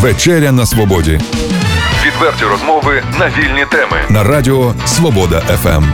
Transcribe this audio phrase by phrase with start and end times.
[0.00, 1.20] Вечеря на свободі
[2.06, 3.96] Відверті розмови на вільні теми.
[4.10, 5.40] на радіо Свобода.
[5.40, 5.84] ФМ.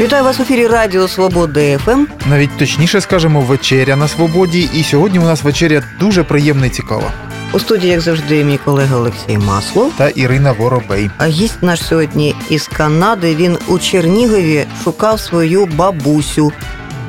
[0.00, 2.04] Вітаю вас в ефірі Радіо Свобода ФМ.
[2.26, 4.68] Навіть точніше скажемо, вечеря на свободі.
[4.74, 7.12] І сьогодні у нас вечеря дуже приємна і цікава.
[7.52, 9.92] У студії, як завжди, мій колега Олексій Маслов.
[9.96, 11.10] Та Ірина Воробей.
[11.18, 13.34] А гість наш сьогодні із Канади.
[13.34, 16.52] Він у Чернігові шукав свою бабусю,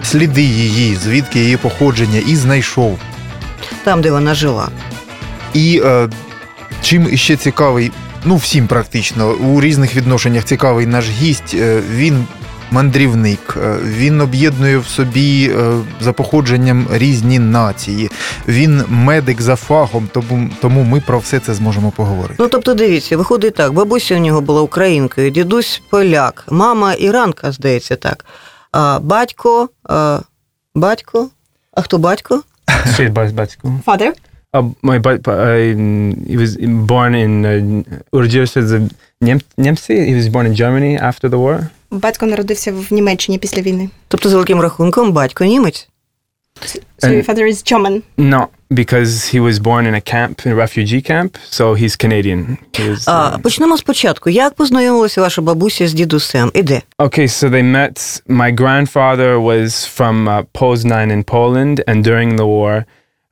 [0.04, 3.00] Сліди її, звідки її походження, і знайшов.
[3.84, 4.70] Там, де вона жила.
[5.54, 6.10] І е,
[6.82, 7.92] чим іще цікавий,
[8.26, 12.26] ну всім практично, у різних відношеннях цікавий наш гість, е, він
[12.74, 18.10] мандрівник, е, він об'єднує в собі е, за походженням різні нації.
[18.48, 22.36] Він медик за фахом, тому, тому ми про все це зможемо поговорити.
[22.40, 27.96] Ну тобто, дивіться, виходить так: бабуся у нього була українкою, дідусь поляк, мама іранка, здається,
[27.96, 28.26] так.
[28.72, 30.20] А батько, а,
[30.76, 31.30] батько.
[31.74, 32.42] А хто батько?
[32.93, 33.71] Straight by bicycle.
[33.85, 34.13] Father?
[34.55, 35.57] Uh, my but, but uh,
[36.31, 36.57] he was
[36.93, 38.81] born in uh, Urģirs is a
[39.21, 39.97] Niem- Niemcy.
[40.11, 41.69] He was born in Germany after the war.
[41.91, 43.91] Батько народився в Німеччині після війни.
[44.09, 45.89] Тобто, за великим рахунком, батько німець.
[46.63, 48.03] So And- your father is German.
[48.19, 52.58] No, because he was born in a camp, in a refugee camp, so he's Canadian.
[52.74, 54.30] He was, uh, почнемо спочатку.
[54.30, 56.52] Як познайомилася ваша бабуся з дідусем?
[56.54, 56.82] І де?
[57.00, 58.22] okay, so they met.
[58.28, 62.86] My grandfather was from uh, Poznan in Poland, and during the war,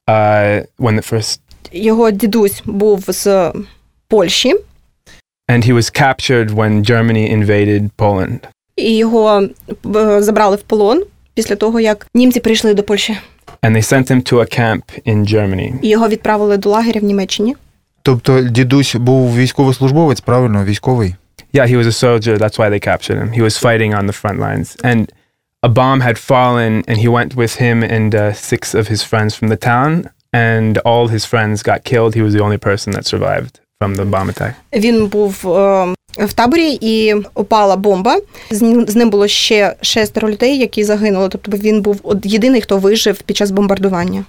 [0.07, 1.39] uh, when the first,
[1.71, 3.51] Його дідусь був з
[4.07, 4.55] Польщі,
[5.49, 8.39] and he was captured when Germany invaded Poland.
[8.75, 9.41] і його
[9.95, 13.17] е, забрали в полон після того, як німці прийшли до Польщі.
[13.62, 15.74] And they sent him to a camp in Germany.
[15.82, 17.56] І його відправили до лагеря в Німеччині.
[18.02, 21.14] Тобто дідусь був військовослужбовець, правильно, військовий?
[21.54, 22.38] Yeah, he was a soldier.
[22.38, 23.32] That's why they captured him.
[23.32, 24.76] He was fighting on the front lines.
[24.84, 25.02] And
[25.62, 29.32] a bomb had fallen, and he went with him and uh, six of his friends
[29.38, 29.92] from the town.
[30.32, 32.10] And all his friends got killed.
[32.14, 34.54] He was the only person that survived from the bomb attack.
[34.72, 38.17] Він був е, в таборі і упала бомба.
[38.51, 41.29] З ним, було ще шестеро людей, які загинули.
[41.29, 44.25] Тобто він був єдиний, хто вижив під час бомбардування.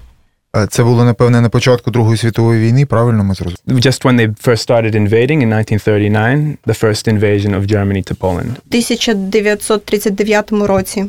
[0.69, 3.81] Це було, напевне, на початку Другої світової війни, правильно ми зрозуміли?
[3.81, 8.51] Just when they first started invading in 1939, the first invasion of Germany to Poland.
[8.69, 11.05] 1939 році.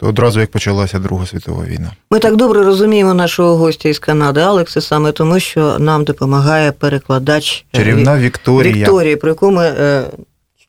[0.00, 1.92] То одразу як почалася Друга світова війна.
[2.10, 7.64] Ми так добре розуміємо нашого гостя із Канади, Алекса, саме тому, що нам допомагає перекладач
[7.74, 8.72] е, Чарівна Вікторія.
[8.72, 10.02] Вікторія, про яку ми е,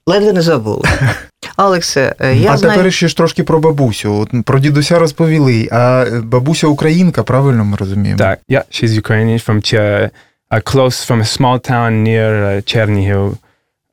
[0.08, 0.82] ледве не забули.
[1.56, 2.78] Алексе, е, я а знаю.
[2.78, 4.14] тепер ще ж трошки про бабусю.
[4.14, 8.20] От про дідуся розповіли, а бабуся українка, правильно ми розуміємо?
[8.20, 10.10] That, yeah, she's Ukrainian from Ch-
[10.52, 13.36] uh, close from a small town near uh, Chernihiv.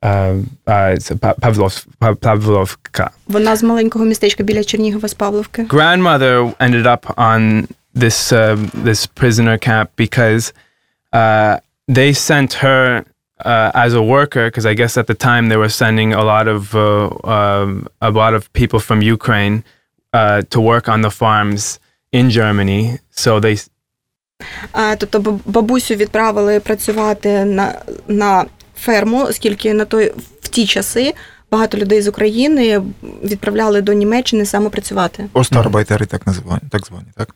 [0.04, 0.08] Uh,
[0.66, 3.10] uh, it's Pa- Pavlov, Pa- Pavlovka.
[3.26, 5.62] Вона з маленького містечка біля Чернігова з Павловки.
[5.62, 7.66] grandmother ended up on
[7.96, 10.52] this uh, this prisoner camp because
[11.12, 11.56] uh,
[11.98, 13.04] they sent her
[13.44, 16.46] uh, as a worker because I guess at the time they were sending a lot
[16.56, 16.84] of uh,
[17.36, 17.68] um,
[18.00, 19.56] a lot of people from Ukraine
[20.18, 21.62] uh, to work on the farms
[22.18, 22.82] in Germany.
[23.24, 23.56] So they
[24.72, 27.74] А, тобто баб- бабусю відправили працювати на,
[28.08, 28.44] на
[28.76, 30.12] ферму, оскільки на той
[30.42, 31.14] в ті часи
[31.52, 32.82] багато людей з України
[33.24, 35.24] відправляли до Німеччини саме працювати.
[35.32, 37.34] Остарбайтери так називані, так звані, так?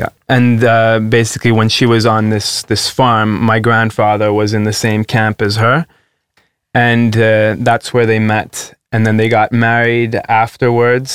[0.00, 4.62] Yeah, and uh, basically, when she was on this this farm, my grandfather was in
[4.70, 5.78] the same camp as her,
[6.90, 8.52] and uh, that's where they met.
[8.92, 10.12] And then they got married
[10.44, 11.12] afterwards,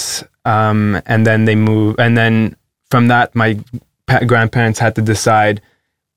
[0.53, 1.95] um, and then they moved.
[2.05, 2.35] And then
[2.91, 3.49] from that, my
[4.09, 5.55] pa- grandparents had to decide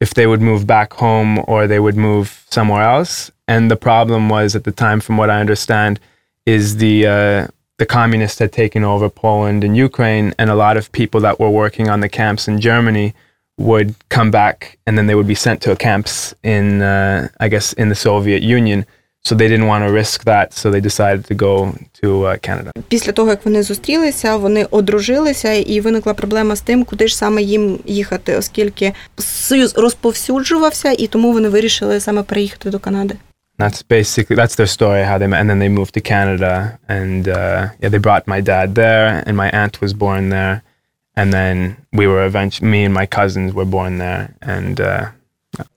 [0.02, 3.32] if they would move back home or they would move somewhere else.
[3.48, 6.00] And the problem was at the time, from what I understand,
[6.46, 7.48] is the uh,
[7.78, 11.50] the communists had taken over Poland and Ukraine, and a lot of people that were
[11.50, 13.14] working on the camps in Germany
[13.58, 17.74] would come back, and then they would be sent to camps in, uh, I guess,
[17.74, 18.86] in the Soviet Union.
[19.29, 22.71] So they didn't want to risk that, so they decided to go to uh, Canada.
[22.89, 27.43] Після того, як вони зустрілися, вони одружилися, і виникла проблема з тим, куди ж саме
[27.43, 33.15] їм їхати, оскільки союз розповсюджувався, і тому вони вирішили саме переїхати до Канади.
[33.59, 37.23] That's basically that's their story how they met, and then they moved to Canada, and
[37.29, 40.61] uh, yeah, they brought my dad there, and my aunt was born there,
[41.21, 44.25] and then we were eventually me and my cousins were born there,
[44.57, 45.07] and uh,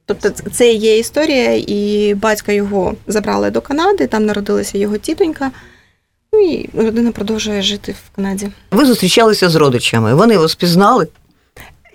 [0.06, 5.52] Тобто ц- це є історія, і батька його забрали до Канади, там народилася його тітонька.
[6.34, 8.50] Ну і родина продовжує жити в Канаді.
[8.72, 10.14] Ви зустрічалися з родичами.
[10.14, 11.08] Вони вас пізнали?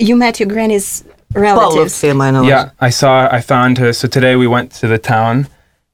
[0.00, 1.02] You met your granny's
[1.34, 1.54] relatives.
[1.54, 2.54] Павловці, я маю на увазі.
[2.54, 3.88] Yeah, I saw, I found her.
[3.92, 5.46] So today we went to the town,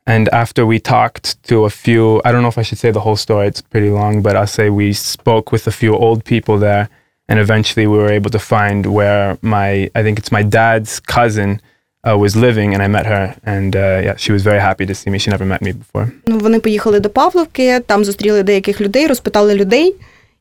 [0.06, 3.04] and after we talked to a few, I don't know if I should say the
[3.06, 6.54] whole story, it's pretty long, but I'll say we spoke with a few old people
[6.68, 6.84] there,
[7.28, 9.26] and eventually we were able to find where
[9.56, 11.58] my I think it's my dad's cousin uh,
[12.04, 15.10] was living, and I met her, and uh, yeah, she was very happy to see
[15.10, 15.18] me.
[15.18, 16.08] She never met me before.
[16.26, 19.94] Ну, вони поїхали до Павловки, там зустріли деяких людей, розпитали людей,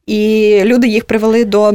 [0.05, 1.73] і люди їх привели до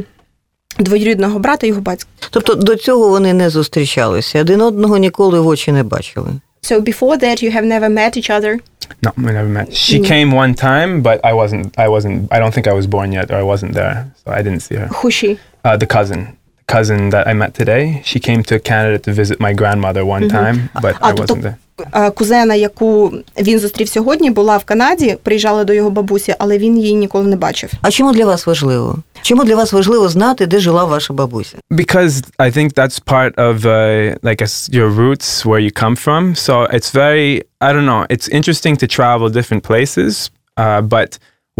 [0.78, 2.08] двоюрідного брата його батька.
[2.30, 6.30] Тобто до цього вони не зустрічалися, один одного ніколи в очі не бачили.
[6.62, 8.58] So before that you have never met each other?
[9.02, 9.72] No, we never met.
[9.72, 11.78] She came one time, but I wasn't.
[11.78, 12.16] I wasn't.
[12.30, 14.76] I don't think I was born yet, or I wasn't there, so I didn't see
[14.76, 14.88] her.
[14.98, 15.38] Who she?
[15.64, 16.37] Uh, the cousin, the
[16.68, 18.00] cousin that I met today.
[18.04, 21.42] She came to Canada to visit my grandmother one time, but А, I тобто wasn't
[21.42, 21.54] there.
[21.94, 26.78] е, кузена, яку він зустрів сьогодні, була в Канаді, приїжджала до його бабусі, але він
[26.78, 27.70] її ніколи не бачив.
[27.82, 28.98] А чому для вас важливо?
[29.22, 31.56] Чому для вас важливо знати, де жила ваша бабуся?
[31.70, 36.34] because I think that's part of uh, like as your roots where you come from.
[36.34, 38.02] So it's very I don't know.
[38.14, 40.30] It's interesting to travel different places,
[40.62, 41.10] uh, but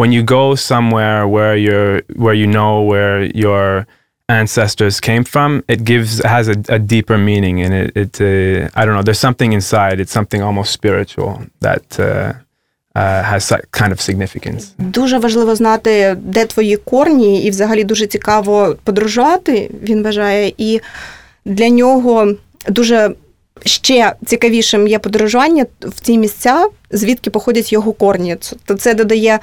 [0.00, 3.86] when you go somewhere where you're where you know where your
[4.29, 7.89] ancestors came from, it gives has a, a deeper meaning and it.
[8.03, 9.01] It uh, I don't know.
[9.01, 9.99] There's something inside.
[9.99, 11.31] It's something almost spiritual
[11.61, 11.99] that.
[11.99, 12.33] Uh,
[12.95, 14.63] uh, has kind of significance.
[14.77, 20.53] Дуже важливо знати, де твої корні, і взагалі дуже цікаво подорожувати, він вважає.
[20.57, 20.81] І
[21.45, 22.33] для нього
[22.67, 23.11] дуже
[23.65, 28.37] ще цікавішим є подорожування в ці місця, звідки походять його корні.
[28.79, 29.39] Це додає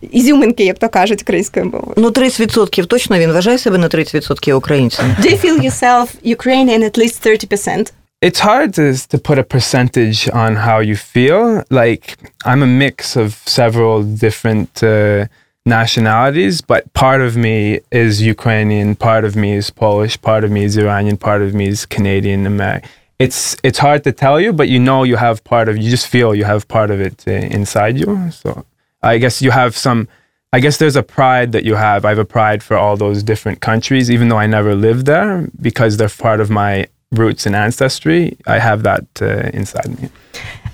[0.00, 1.94] ізюминки, як то кажуть українською мовою.
[1.96, 5.06] Ну, 30% точно він вважає себе на 30% українцем.
[5.20, 7.92] Do you feel yourself Ukrainian at least 30%?
[8.20, 11.64] it's hard to to put a percentage on how you feel.
[11.70, 15.26] Like I'm a mix of several different uh,
[15.64, 20.64] nationalities, but part of me is Ukrainian, part of me is Polish, part of me
[20.64, 22.88] is Iranian, part of me is Canadian, American.
[23.18, 25.76] It's it's hard to tell you, but you know you have part of.
[25.76, 28.30] You just feel you have part of it uh, inside you.
[28.30, 28.64] So
[29.03, 30.07] I guess you have some.
[30.55, 32.05] I guess there's a pride that you have.
[32.05, 35.49] I have a pride for all those different countries, even though I never lived there,
[35.67, 36.73] because they're part of my
[37.11, 38.37] roots and ancestry.
[38.55, 40.09] I have that uh, inside me.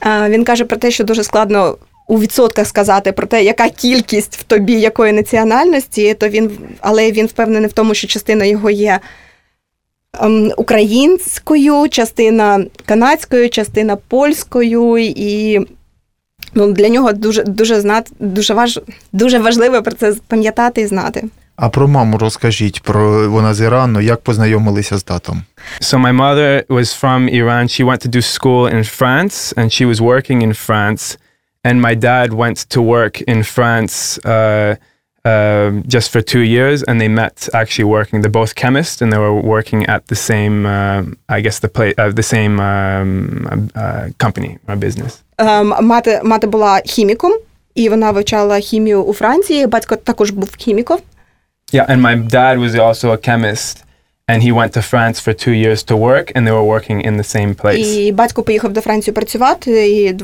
[0.05, 1.77] Е, Він каже про те, що дуже складно
[2.07, 7.25] у відсотках сказати про те, яка кількість в тобі якої національності, то він, але він
[7.25, 8.99] впевнений в тому, що частина його є
[10.21, 15.59] ем, українською, частина канадською, частина польською, і
[16.53, 18.79] ну, для нього дуже, дуже, знати, дуже, важ,
[19.13, 21.23] дуже важливо про це пам'ятати і знати.
[21.55, 25.43] А про маму розкажіть, про вона з Ірану, як познайомилися з татом?
[25.81, 27.63] So my mother was from Iran.
[27.63, 31.17] She went to do school in France, and she was working in France.
[31.63, 33.93] And my dad went to work in France
[34.23, 34.75] uh,
[35.25, 38.21] uh, just for two years, and they met actually working.
[38.21, 41.03] They're both chemists, and they were working at the same, uh,
[41.37, 45.23] I guess, the play, uh, the same um, uh, company or business.
[45.39, 47.33] Ем, мати, мати була хіміком,
[47.75, 49.67] і вона вивчала хімію у Франції.
[49.67, 50.97] Батько також був хіміком.
[51.73, 53.75] Yeah, and my dad was also a chemist,
[54.27, 57.17] and he went to France for two years to work, and they were working in
[57.17, 57.77] the same place.
[57.77, 60.15] І батько поїхав до Франції працювати, і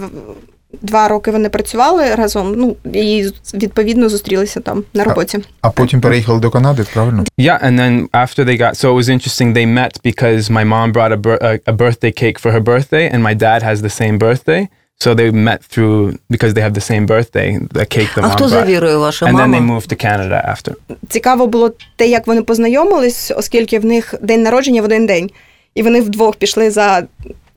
[0.82, 2.54] два роки вони працювали разом.
[2.58, 5.38] Ну і відповідно зустрілися там на роботі.
[5.62, 7.24] А а потім переїхали до Канади, правильно?
[7.38, 9.54] Yeah, and then after they got, so it was interesting.
[9.54, 13.36] They met because my mom brought a, a birthday cake for her birthday, and my
[13.46, 14.68] dad has the same birthday.
[15.04, 18.32] So they met through because they have the same birthday, the cake the А mom
[18.32, 18.68] хто за brought.
[18.68, 19.74] вірою ваша And then they мама?
[19.80, 20.74] moved to Canada after.
[21.10, 25.30] Цікаво було те, як вони познайомились, оскільки в них день народження в один день,
[25.76, 27.04] і вони вдвох пішли за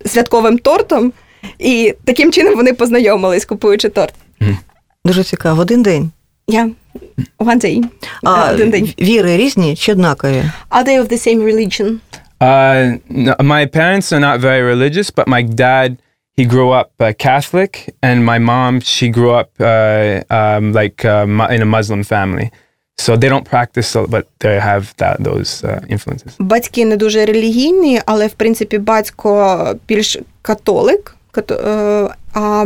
[0.07, 1.12] святковим тортом,
[1.59, 4.14] і таким чином вони познайомились, купуючи торт.
[5.04, 5.62] Дуже цікаво.
[5.62, 6.11] Один день.
[6.49, 6.71] Я
[7.38, 7.83] one day.
[8.23, 8.95] А один день.
[9.00, 10.42] віри різні чи однакові?
[10.71, 11.99] Are they of the same religion?
[12.40, 15.97] Uh, no, my parents are not very religious, but my dad,
[16.38, 17.73] he grew up uh, Catholic,
[18.09, 19.66] and my mom, she grew up uh,
[20.38, 22.49] um, like uh, mu- in a Muslim family.
[23.04, 26.33] So they don't practice, so- but they have that, those uh, influences.
[26.38, 29.30] Батьки не дуже релігійні, але в принципі батько
[29.88, 32.64] більш католик, като- е, а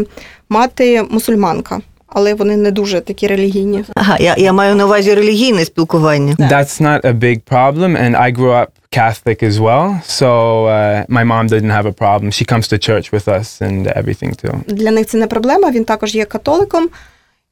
[0.49, 1.81] мати мусульманка.
[2.15, 3.85] Але вони не дуже такі релігійні.
[3.95, 6.35] Ага, я, я маю на увазі релігійне спілкування.
[6.39, 8.67] That's not a big problem, and I grew up
[9.01, 9.87] Catholic as well.
[10.21, 10.29] So
[10.67, 12.31] uh, my mom didn't have a problem.
[12.39, 14.55] She comes to church with us and everything too.
[14.75, 15.71] Для них це не проблема.
[15.71, 16.89] Він також є католиком,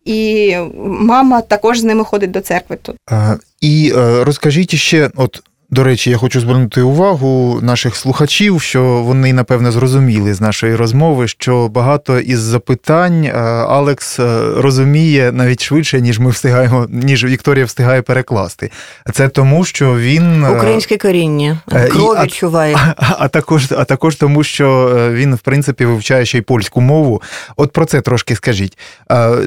[0.05, 2.97] і мама також з ними ходить до церкви тут.
[3.11, 8.83] А, І е, розкажіть ще, от до речі, я хочу звернути увагу наших слухачів, що
[8.83, 13.33] вони напевне зрозуміли з нашої розмови, що багато із запитань е,
[13.69, 18.71] Алекс е, розуміє навіть швидше, ніж ми встигаємо, ніж Вікторія встигає перекласти.
[19.12, 21.59] Це тому, що він е, Українське коріння.
[21.91, 22.77] Кров а- відчуває.
[22.97, 27.23] А, а також, а також тому, що він, в принципі, вивчає ще й польську мову.
[27.57, 28.79] От про це трошки скажіть.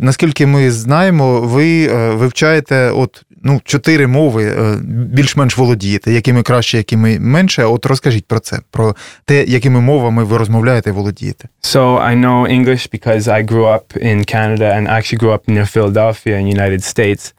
[0.01, 7.19] Наскільки ми знаємо, ви вивчаєте от ну, чотири мови е, більш-менш володієте, якими краще, якими
[7.19, 7.63] менше.
[7.63, 8.95] От розкажіть про це, про
[9.25, 11.47] те, якими мовами ви розмовляєте і володієте.
[11.63, 15.77] So I know English because I grew up in Canada and actually grew up near
[15.77, 17.33] Philadelphia in United States.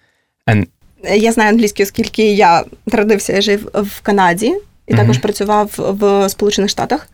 [0.47, 0.67] And
[1.15, 4.55] Я знаю англійську, оскільки я народився і жив в Канаді
[4.87, 7.09] і також працював в Сполучених Штатах.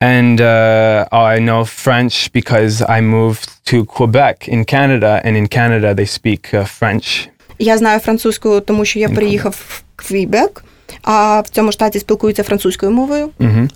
[0.00, 5.94] and uh, I know French because I moved to Quebec in Canada, and in Canada
[5.94, 7.28] they speak uh, French.
[7.59, 10.63] Я знаю французьку, тому що я переїхав в Квібек,
[11.01, 13.29] а в цьому штаті спілкуються французькою мовою.
[13.39, 13.69] hmm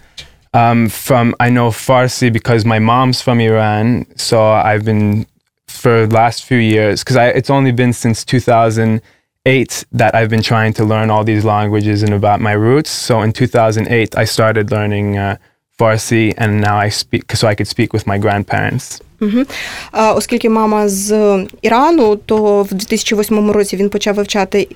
[0.56, 4.38] Um, from I know Farsi because my mom's from Iran, so
[4.70, 5.26] I've been
[5.68, 10.74] for the last few years because it's only been since 2008 that I've been trying
[10.80, 12.90] to learn all these languages and about my roots.
[12.90, 15.36] So in 2008 I started learning uh,
[15.78, 19.02] Farsi, and now I speak so I could speak with my grandparents.
[19.21, 19.45] Угу.
[19.93, 24.69] А, оскільки мама з Ірану, то в 2008 році він почав вивчати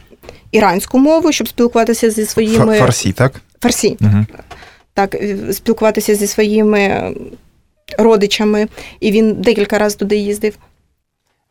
[0.53, 3.41] іранську мову, щоб спілкуватися зі своїми Фарсі, так?
[3.61, 3.97] фарсі.
[4.01, 4.27] Угу.
[4.95, 7.15] Так, е, спілкуватися зі своїми
[7.99, 8.69] родичами,
[9.01, 10.55] і він декілька разів туди їздив.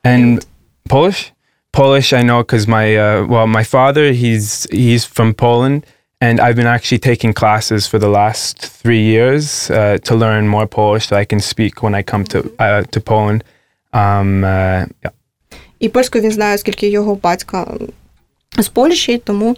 [0.04, 0.46] And
[0.90, 1.32] Polish,
[1.74, 4.48] Polish, I know because my uh, well, my father he's
[4.84, 5.84] he's from Poland,
[6.23, 10.67] and I've been actually taking classes for the last three years uh, to learn more
[10.67, 13.45] Polish so I can speak when I come to uh, to Poland.
[13.93, 15.12] Um, uh, yeah.
[15.78, 17.67] І польську він знає, оскільки його батька
[18.59, 19.57] з Польщі, тому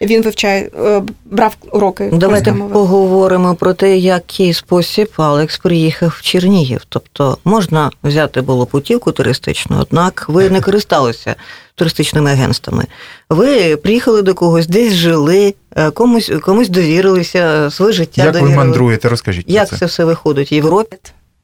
[0.00, 2.72] він вивчає, е, брав уроки Давайте мови.
[2.72, 6.80] поговоримо про те, який спосіб Алекс приїхав в Чернігів.
[6.88, 11.34] Тобто можна взяти було путівку туристичну, однак ви не користалися
[11.74, 12.84] туристичними агентствами.
[13.30, 19.08] Ви приїхали до когось, десь жили, е, комусь комусь довірилися, своє життя Як ви мандруєте?
[19.08, 19.76] Розкажіть Як це.
[19.76, 20.96] це все виходить в Європі?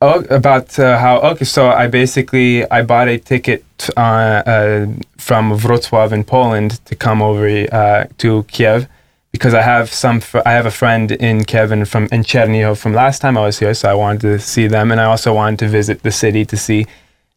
[0.03, 1.19] Oh, about uh, how?
[1.31, 3.65] Okay, so I basically I bought a ticket
[3.97, 8.87] uh, uh, from Wrocław in Poland to come over uh, to Kiev
[9.33, 10.21] because I have some.
[10.21, 13.41] Fr- I have a friend in Kiev and from in Chernihiv from last time I
[13.41, 16.11] was here, so I wanted to see them, and I also wanted to visit the
[16.11, 16.85] city to see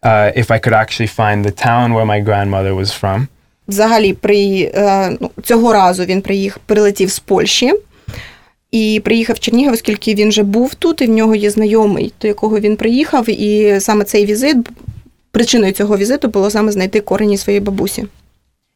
[0.04, 3.28] uh, if I could actually find the town where my grandmother was from.
[3.68, 7.72] Взагалі, при, е, ну, цього разу він приїхав, прилетів з Польщі
[8.71, 12.27] І приїхав в Чернігів, оскільки він вже був тут, і в нього є знайомий, до
[12.27, 13.29] якого він приїхав.
[13.29, 14.57] І саме цей візит,
[15.31, 18.05] причиною цього візиту було саме знайти корені своєї бабусі.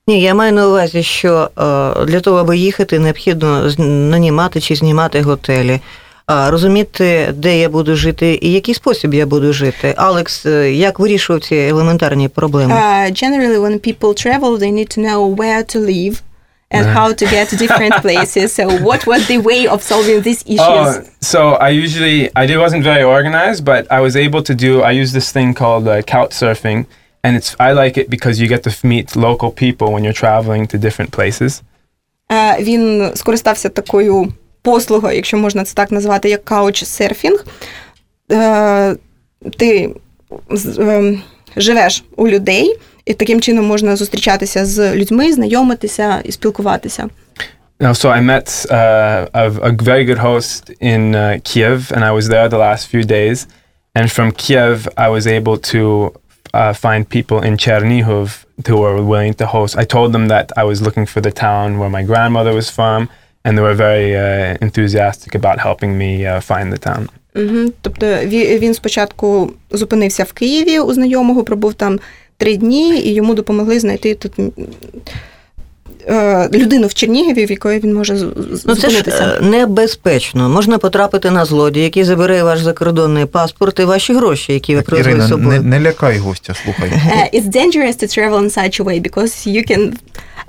[0.08, 1.62] Ні, я маю на увазі, що е,
[2.06, 5.80] для того, аби їхати, необхідно нанімати чи знімати готелі.
[6.26, 9.94] А розуміти, де я буду жити і який спосіб я буду жити.
[9.98, 12.74] Алекс, е, як вирішував ці елементарні проблеми?
[12.74, 16.22] Uh, generally, when people travel, they need to know where to live
[16.71, 18.47] and how to get to different places.
[18.59, 20.61] So, what was the way of solving these issues?
[20.61, 24.73] Oh, so I usually I did wasn't very organized, but I was able to do.
[24.83, 26.79] I use this thing called uh, couch surfing,
[27.25, 30.21] and it's I like it because you get to f- meet local people when you're
[30.27, 31.63] traveling to different places.
[32.33, 34.33] Е, Він скористався такою
[34.63, 37.45] послугою, якщо можна це так назвати, як каучсерфінг.
[38.33, 38.97] Е,
[39.59, 39.95] Ти
[40.51, 41.23] з- ем,
[41.57, 47.09] живеш у людей, і таким чином можна зустрічатися з людьми, знайомитися і спілкуватися.
[47.79, 52.13] Now, so I met uh, a, a very good host in uh, Kiev, and I
[52.19, 53.47] was there the last few days.
[53.95, 55.83] And from Kiev, I was able to
[56.55, 59.77] uh, find people in Chernihiv who were willing to host.
[59.77, 63.11] I told them that I was looking for the town where my grandmother was from,
[63.45, 67.11] and they were very uh, enthusiastic about helping me uh, find the town.
[67.36, 67.72] Угу.
[67.82, 72.00] Тобто він спочатку зупинився в Києві у знайомого, пробув там
[72.38, 74.32] три дні, і йому допомогли знайти тут
[76.08, 78.14] е, людину в Чернігові, в якої він може
[78.66, 79.38] Ну це ж зупинитися.
[79.42, 80.50] е, небезпечно.
[80.50, 85.22] Можна потрапити на злодія, який забере ваш закордонний паспорт і ваші гроші, які ви привезли
[85.22, 86.90] з Ірина, не, не лякай гостя, слухай.
[86.90, 89.94] Uh, it's dangerous to travel in such a way because you can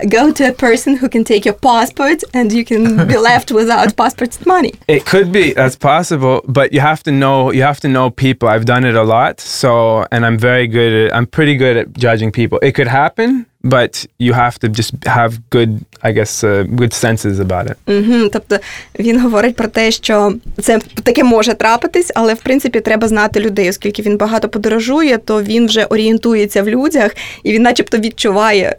[0.09, 3.97] go to a person who can take your passport and you can be left without
[3.97, 4.73] passport money.
[4.89, 8.49] It could be that's possible, but you have to know you have to know people.
[8.49, 11.87] I've done it a lot, so and I'm very good at I'm pretty good at
[11.97, 12.59] judging people.
[12.69, 17.39] It could happen, but you have to just have good, I guess, uh, good senses
[17.39, 17.77] about it.
[17.87, 18.29] Угу.
[18.29, 18.59] Тобто
[18.99, 23.71] він говорить про те, що це таке може трапитись, але в принципі треба знати людей,
[23.71, 28.77] оскільки він багато подорожує, то він вже орієнтується в людях і він, начебто, відчуває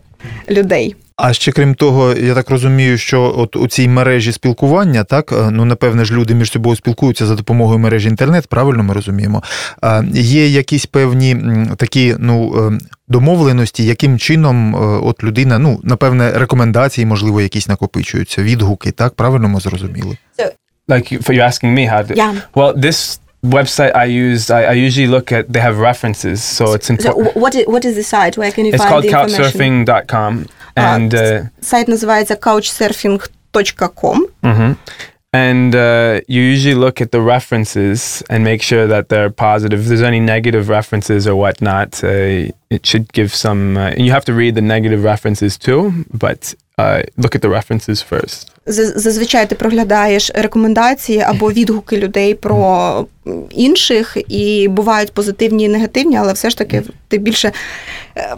[0.50, 0.96] людей.
[1.16, 5.50] А ще крім того, я так розумію, що от у цій мережі спілкування, так е,
[5.52, 9.44] ну напевне ж люди між собою спілкуються за допомогою мережі інтернет, правильно ми розуміємо.
[9.82, 11.38] А Є якісь певні
[11.78, 18.44] такі ну е, домовленості, яким чином е, от людина, ну напевне, рекомендації, можливо, якісь накопичуються,
[18.44, 20.18] відгуки, так правильно ми зрозуміли.
[20.88, 22.14] Like for you asking me how to.
[22.16, 22.34] Yeah.
[22.56, 23.20] Well, this
[23.58, 25.44] website I use, I, I usually look at.
[25.54, 27.28] They have references, so it's important.
[27.28, 28.34] wh- what is, what is the site?
[28.42, 29.86] Where can you It's find called the information?
[29.88, 30.32] couchsurfing.com.
[30.75, 34.27] And uh, Сайт називається couchsurfing.com.
[34.43, 34.77] mhm.
[35.33, 39.81] and uh, you usually look at the references and make sure that they're positive.
[39.81, 43.77] If there's any negative references or whatnot, uh, it should give some.
[43.77, 47.50] Uh, and you have to read the negative references too, but uh, look at the
[47.50, 48.48] references first.
[48.96, 53.06] Зазвичай ти проглядаєш рекомендації або відгуки людей про
[53.50, 57.52] інших, і бувають позитивні і негативні, але все ж таки ти більше
[58.18, 58.36] е,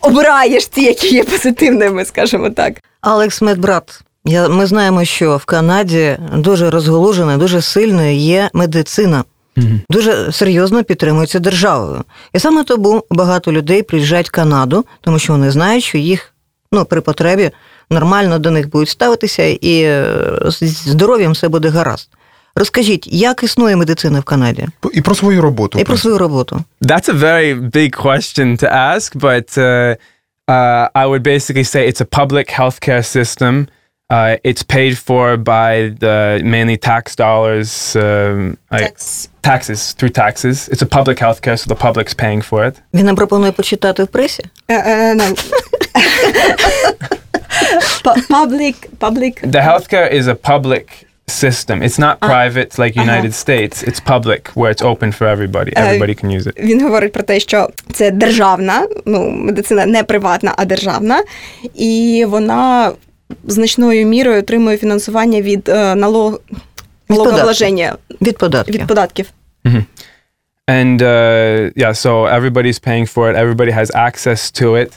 [0.00, 2.74] обираєш ті, які є позитивними, скажімо так.
[3.00, 4.00] Алекс медбрат.
[4.24, 9.24] Я, ми знаємо, що в Канаді дуже розголужена, дуже сильною є медицина.
[9.90, 12.04] Дуже серйозно підтримується державою.
[12.32, 16.34] І саме тому багато людей приїжджають в Канаду, тому що вони знають, що їх
[16.72, 17.50] ну, при потребі
[17.90, 20.04] нормально до них будуть ставитися, і е,
[20.44, 22.10] з здоров'ям все буде гаразд.
[22.54, 24.66] Розкажіть, як існує медицина в Канаді?
[24.92, 25.78] І про свою роботу.
[25.78, 26.64] І про свою роботу.
[26.82, 29.96] That's a very big question to ask, but uh,
[30.48, 33.66] uh, I would basically say it's a public healthcare system.
[34.09, 38.95] Uh, it's paid for by the mainly tax dollars, um, like
[39.41, 40.69] taxes through taxes.
[40.69, 42.75] It's a public healthcare, so the public's paying for it.
[42.93, 44.43] Він нам пропонує почитати в пресі.
[44.67, 45.23] Е, е, ну.
[48.03, 49.33] Pu- Public, public.
[49.51, 50.85] The healthcare is a public
[51.27, 51.81] system.
[51.81, 53.83] It's not private like United States.
[53.83, 55.71] It's public, where it's open for everybody.
[55.75, 56.59] Everybody can use it.
[56.59, 61.23] Він говорить про те, що це державна, ну, медицина не приватна, а державна,
[61.73, 62.91] і вона
[63.47, 66.39] значною мірою отримує фінансування від е, налог...
[67.09, 68.75] налогообложення, Від податків.
[68.75, 69.29] від податків.
[70.67, 73.35] And uh, yeah, so everybody's paying for it.
[73.35, 74.87] Everybody has access to it.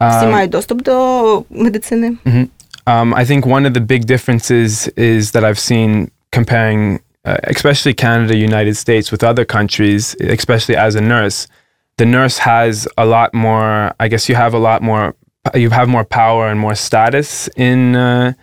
[0.00, 2.16] Всі Um, мають доступ до медицини.
[2.26, 2.46] Mhm.
[2.86, 7.94] Um, I think one of the big differences is that I've seen comparing, uh, especially
[8.04, 10.02] Canada, United States, with other countries,
[10.38, 11.38] especially as a nurse.
[11.98, 13.70] The nurse has a lot more.
[14.04, 15.06] I guess you have a lot more.
[15.53, 18.33] you have more power and more status in uh,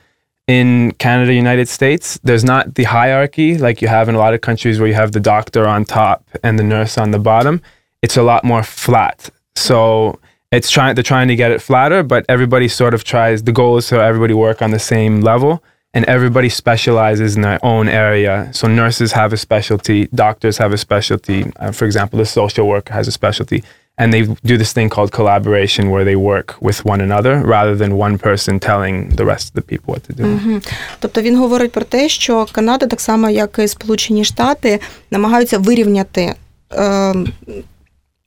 [0.47, 2.19] in Canada, United States.
[2.23, 5.13] There's not the hierarchy like you have in a lot of countries where you have
[5.13, 7.63] the doctor on top and the nurse on the bottom.
[8.03, 9.31] It's a lot more flat.
[9.57, 10.19] So
[10.53, 13.77] it's trying they're trying to get it flatter but everybody sort of tries the goal
[13.77, 15.63] is to everybody work on the same level
[15.95, 20.79] and everybody specializes in their own area so nurses have a specialty doctors have a
[20.79, 23.63] specialty uh, for example the social worker has a specialty
[24.01, 27.91] and they do this thing called collaboration where they work with one another rather than
[28.07, 30.61] one person telling the rest of the people what to do
[30.99, 36.35] Тобто він говорить про те, що Канада, так само як і Сполучені Штати, намагаються вирівняти.
[36.73, 37.15] Е,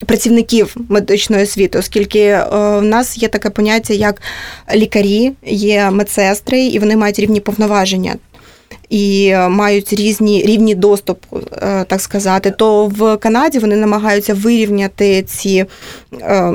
[0.07, 4.21] Працівників медичної освіти, оскільки е, в нас є таке поняття, як
[4.75, 8.15] лікарі, є медсестри, і вони мають рівні повноваження
[8.89, 12.51] і е, мають різні рівні доступу, е, так сказати.
[12.51, 15.65] То в Канаді вони намагаються вирівняти ці
[16.21, 16.53] е,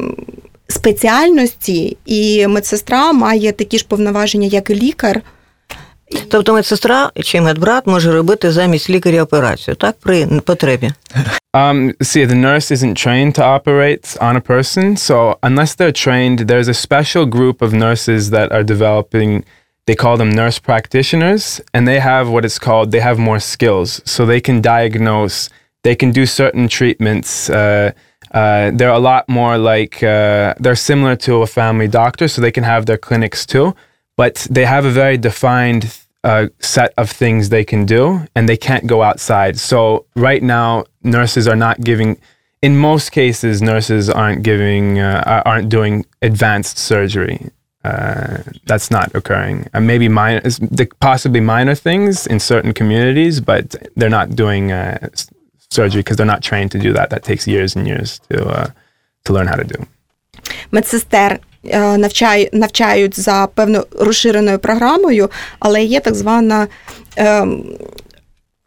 [0.68, 5.22] спеціальності, і медсестра має такі ж повноваження, як і лікар.
[6.30, 10.92] Тобто медсестра чи медбрат може робити замість лікаря операцію, так, при потребі.
[11.54, 16.38] Um, see, the nurse isn't trained to operate on a person, so unless they're trained,
[16.50, 19.44] there's a special group of nurses that are developing.
[19.88, 22.90] They call them nurse practitioners, and they have what it's called.
[22.90, 25.48] They have more skills, so they can diagnose.
[25.82, 27.48] They can do certain treatments.
[27.48, 27.92] Uh,
[28.32, 32.50] uh, they're a lot more like uh, they're similar to a family doctor, so they
[32.50, 33.74] can have their clinics too.
[34.14, 38.58] But they have a very defined uh, set of things they can do, and they
[38.58, 39.58] can't go outside.
[39.58, 42.20] So right now, nurses are not giving.
[42.60, 47.50] In most cases, nurses aren't giving, uh, aren't doing advanced surgery.
[47.88, 48.36] Uh,
[48.70, 49.58] that's not occurring.
[49.74, 50.42] Uh, maybe minor,
[51.08, 53.64] possibly minor things in certain communities, but
[53.96, 54.98] they're not doing uh,
[55.76, 57.06] surgery because they're not trained to do that.
[57.10, 58.66] That takes years and years to uh,
[59.24, 59.78] to learn how to do.
[60.70, 66.68] медсестер е, навчай, навчають за певно розширеною програмою, але є так звана.
[67.18, 67.46] Е,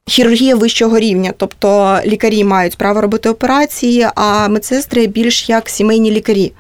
[0.08, 6.54] Хірургія вищого рівня, тобто лікарі мають право робити операції, а медсестри більш як сімейні лікарі.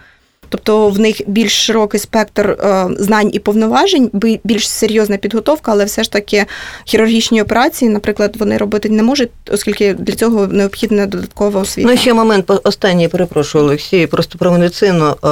[0.52, 4.12] Тобто в них більш широкий спектр е, знань і повноважень,
[4.44, 6.46] більш серйозна підготовка, але все ж таки
[6.86, 11.90] хірургічні операції, наприклад, вони робити не можуть, оскільки для цього необхідна додаткова освіта.
[11.92, 15.06] Ну, ще момент останній, перепрошую, Олексій, просто про медицину.
[15.06, 15.28] Е,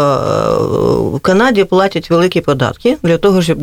[0.99, 3.57] В Канаді платять великі податки для того, щоб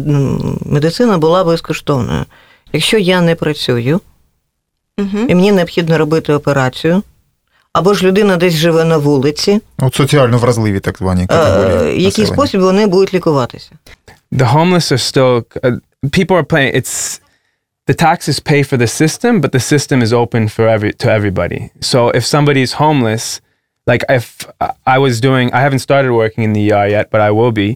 [0.66, 2.24] медицина була безкоштовною.
[2.72, 4.00] Якщо я не працюю
[4.98, 5.18] Угу.
[5.28, 7.02] і мені необхідно робити операцію,
[7.75, 11.85] або ж людина десь живе на вулиці, От соціально вразливі так звані е, категорії.
[11.85, 12.33] який населення.
[12.33, 13.69] спосіб вони будуть лікуватися?
[14.31, 17.19] the homeless are still uh, people are playing it's
[17.89, 21.59] the taxes pay for the system but the system is open for every to everybody
[21.81, 23.25] so if somebody's homeless
[23.91, 24.25] like if
[24.61, 27.51] uh, i was doing i haven't started working in the er yet but i will
[27.63, 27.69] be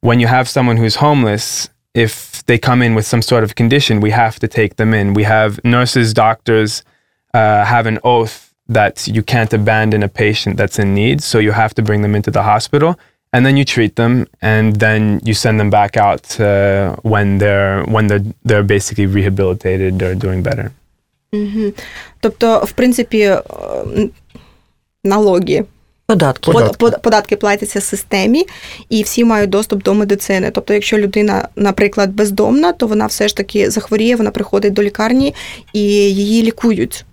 [0.00, 4.00] when you have someone who's homeless, if they come in with some sort of condition,
[4.00, 5.12] we have to take them in.
[5.14, 6.82] We have nurses, doctors
[7.34, 11.51] uh, have an oath that you can't abandon a patient that's in need, so you
[11.51, 12.95] have to bring them into the hospital.
[13.33, 17.83] And then you treat them, and then you send them back out uh, when they're
[17.95, 20.71] when they're they're basically rehabilitated or doing better.
[21.33, 21.73] Угу.
[22.19, 23.41] Тобто, в принципі, е,
[25.03, 25.65] налоги,
[26.07, 26.51] Податки.
[26.51, 28.45] Под- под- податки платяться системі,
[28.89, 30.51] і всі мають доступ до медицини.
[30.51, 35.33] Тобто, якщо людина, наприклад, бездомна, то вона все ж таки захворіє, вона приходить до лікарні
[35.73, 35.81] і
[36.13, 37.05] її лікують.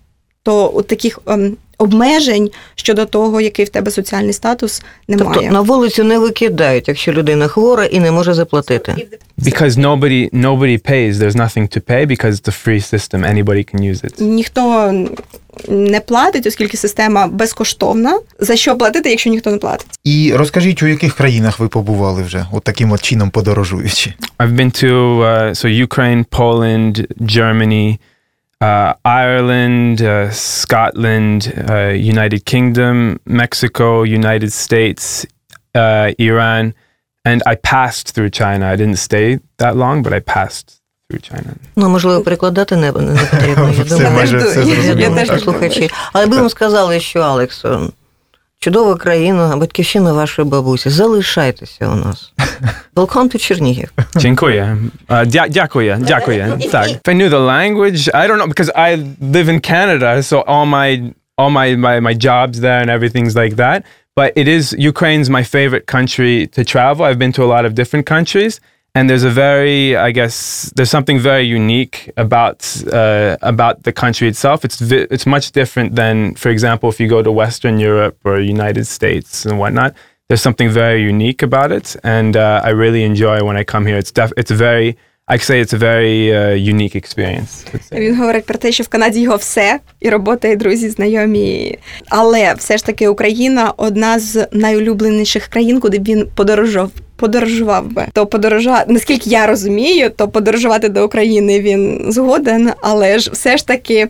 [0.43, 5.31] То от таких ем, обмежень щодо того, який в тебе соціальний статус, немає.
[5.35, 9.07] Тобто на вулицю не викидають, якщо людина хвора і не може заплатити.
[9.39, 13.35] Because nobody nobody pays, there's nothing to pay because it's a free system.
[13.35, 14.23] Anybody can use it.
[14.23, 14.93] Ніхто
[15.69, 18.19] не платить, оскільки система безкоштовна.
[18.39, 19.87] За що платити, якщо ніхто не платить?
[20.05, 24.15] І розкажіть, у яких країнах ви побували вже, от таким от чином подорожуючи?
[24.39, 27.99] I've been to uh, so Ukraine, Poland, Germany,
[28.62, 35.26] uh, Ireland, uh, Scotland, uh, United Kingdom, Mexico, United States,
[35.76, 36.74] uh, Iran,
[37.26, 38.64] and I passed through China.
[38.74, 41.50] I didn't stay that long, but I passed through China.
[41.76, 43.74] Ну, можливо, перекладати не, не потрібно.
[43.78, 44.96] Я Все, думаю, майже все Я я зрозуміло.
[44.96, 45.60] теж думаю, що так думаю.
[45.72, 45.90] слухачі.
[46.14, 47.90] Але би вам сказали, що Алекс, о,
[48.62, 50.90] чудова країна, батьківщина вашої бабусі.
[50.90, 52.34] Залишайтеся у нас.
[52.96, 53.90] Welcome to Чернігів.
[54.16, 54.78] Dziękuję.
[55.10, 56.00] Uh, dia- dziękuję.
[56.02, 56.58] Dziękuję.
[56.72, 56.88] Tak.
[56.90, 60.66] If I knew the language, I don't know because I live in Canada, so all
[60.66, 63.84] my all my, my my jobs there and everything's like that.
[64.16, 67.02] But it is Ukraine's my favorite country to travel.
[67.06, 68.54] I've been to a lot of different countries,
[68.96, 72.60] and there's a very, I guess, there's something very unique about
[72.92, 74.66] uh, about the country itself.
[74.66, 78.40] It's vi- it's much different than, for example, if you go to Western Europe or
[78.40, 79.92] United States and whatnot.
[80.30, 83.98] There's something very unique about it, and uh, I really enjoy when I come here.
[84.04, 84.98] It's def- it's very,
[85.32, 87.52] I could say, it's a very uh, unique experience.
[87.68, 88.00] I would say.
[88.00, 91.78] Він говорить про те, що в Канаді його все, і робота, і друзі, знайомі.
[92.10, 96.92] Але все ж таки Україна одна з найулюбленіших країн, куди б він подорожував.
[97.23, 98.07] Подорожував би.
[98.13, 103.67] То подорожувати, наскільки я розумію, то подорожувати до України він згоден, але ж все ж
[103.67, 104.09] таки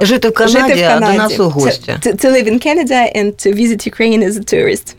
[0.00, 1.92] Жити в Канаді, жити в а до нас у гості.
[1.92, 4.94] To, to live in Canada and to visit Ukraine as a tourist.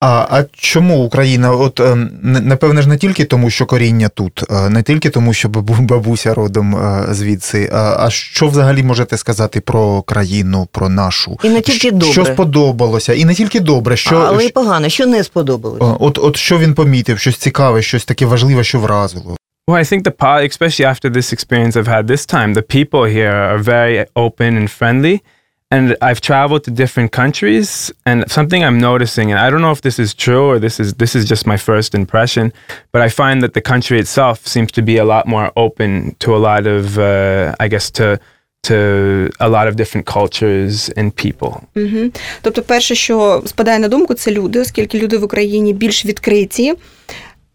[0.00, 1.52] А, а чому Україна?
[1.52, 5.48] От е, напевне ж не тільки тому, що коріння тут, е, не тільки тому, що
[5.48, 7.70] бабу, бабуся родом е, звідси.
[7.72, 11.38] А, а що взагалі можете сказати про країну, про нашу?
[11.42, 12.12] І не тільки добре.
[12.12, 15.82] Що сподобалося, і не тільки добре, що Але і погано, що не сподобалось.
[15.82, 19.36] Е, От, от що він помітив, щось цікаве, щось таке важливе, що вразило.
[19.68, 20.14] Well, I think the
[20.52, 24.68] especially after this experience I've had this time, the people here are very open and
[24.80, 25.20] friendly.
[25.71, 29.81] And I've traveled to different countries, and something I'm noticing, and I don't know if
[29.81, 32.53] this is true or this is this is just my first impression,
[32.91, 36.35] but I find that the country itself seems to be a lot more open to
[36.35, 38.19] a lot of, uh, I guess, to
[38.63, 41.51] to a lot of different cultures and people.
[41.75, 42.11] Угу.
[42.41, 46.73] Тобто, перше, що спадає на думку, це люди, оскільки люди в Україні більш відкриті.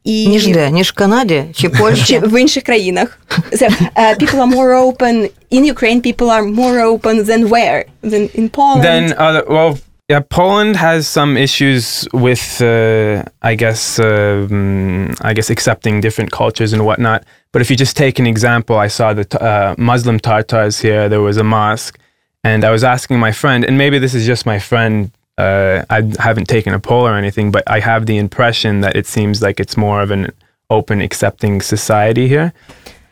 [0.04, 0.28] І...
[0.28, 0.70] Ніж де?
[0.70, 2.18] Ніж в Канаді чи Чи Польщі?
[2.18, 3.18] в інших країнах.
[3.52, 5.30] So, uh, people are more open.
[5.50, 7.84] In Ukraine, people are more open than where?
[8.02, 8.82] Than in Poland?
[8.82, 9.78] Then, other, well,
[10.08, 16.72] yeah, Poland has some issues with, uh, I guess, um, I guess accepting different cultures
[16.72, 17.20] and whatnot.
[17.52, 21.08] But if you just take an example, I saw the uh, Muslim Tartars here.
[21.12, 21.98] There was a mosque,
[22.42, 25.10] and I was asking my friend, and maybe this is just my friend.
[25.37, 29.07] Uh, I haven't taken a poll or anything, but I have the impression that it
[29.07, 30.31] seems like it's more of an
[30.69, 32.51] open, accepting society here.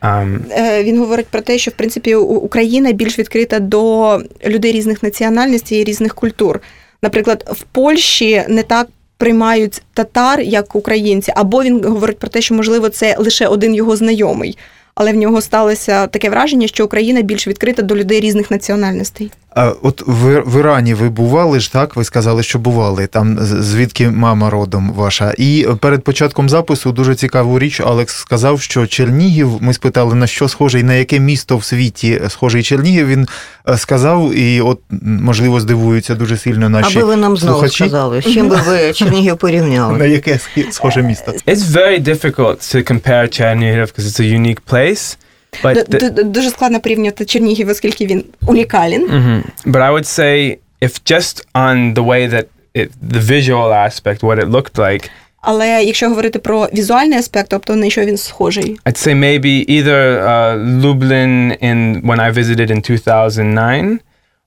[0.02, 5.02] Um, Е, Він говорить про те, що в принципі Україна більш відкрита до людей різних
[5.02, 6.60] національностей і різних культур.
[7.02, 12.54] Наприклад, в Польщі не так приймають татар, як українці, або він говорить про те, що
[12.54, 14.58] можливо це лише один його знайомий.
[14.94, 19.30] Але в нього сталося таке враження, що Україна більш відкрита до людей різних національностей.
[19.54, 21.96] А от в, в Ірані ви бували ж так?
[21.96, 25.34] Ви сказали, що бували там, звідки мама родом ваша.
[25.38, 27.80] І перед початком запису дуже цікаву річ.
[27.80, 29.50] Алекс сказав, що Чернігів.
[29.60, 33.06] Ми спитали на що схожий, на яке місто в світі схожий Чернігів.
[33.06, 33.28] Він
[33.68, 37.84] е, сказав, і от можливо здивуються дуже сильно наші Аби ви нам знову слухачі.
[37.84, 39.98] сказали, з чим би ви Чернігів порівняли?
[39.98, 40.38] На яке
[40.70, 41.32] схоже місто?
[41.46, 45.16] it's very difficult to compare Chernihiv because it's a unique place.
[45.63, 49.07] But Д- the- д- Дуже складно порівнювати Чернігів, оскільки він унікален.
[49.07, 49.41] hmm
[49.71, 54.39] But I would say if just on the way that it, the visual aspect, what
[54.39, 55.09] it looked like,
[55.41, 60.23] Але якщо говорити про візуальний аспект, тобто на що він схожий, I'd say maybe either
[60.27, 63.99] uh, Lublin in when I visited in 2009,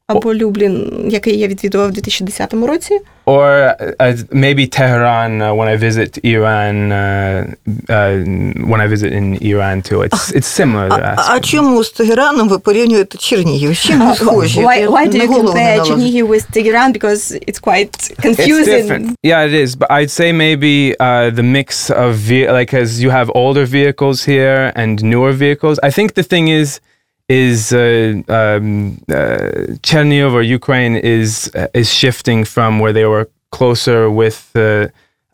[0.06, 2.98] або Люблін, який я відвідував у 2010 році.
[3.26, 7.46] Or uh, maybe Tehran uh, when I visit Iran, uh,
[7.88, 8.14] uh,
[8.70, 9.98] when I visit in Iran too.
[10.06, 10.88] It's it's similar.
[10.92, 13.72] А, to а чому з Тегераном ви порівнюєте Чернігів?
[13.74, 14.60] З чим ви схожі?
[14.60, 15.86] Why, Я why do на you голову не compare налазить.
[15.86, 16.92] Чернігів with Tehran?
[16.92, 18.66] Because it's quite It's confusing.
[18.88, 19.06] different.
[19.26, 19.70] Yeah, it is.
[19.76, 21.68] But I'd say maybe uh, the mix
[22.04, 25.76] of ve- like as you have older vehicles here and newer vehicles.
[25.88, 26.68] I think the thing is
[27.27, 33.29] is uh, um, uh, Chernihiv or Ukraine is uh, is shifting from where they were
[33.51, 34.51] closer with.
[34.55, 34.87] Uh,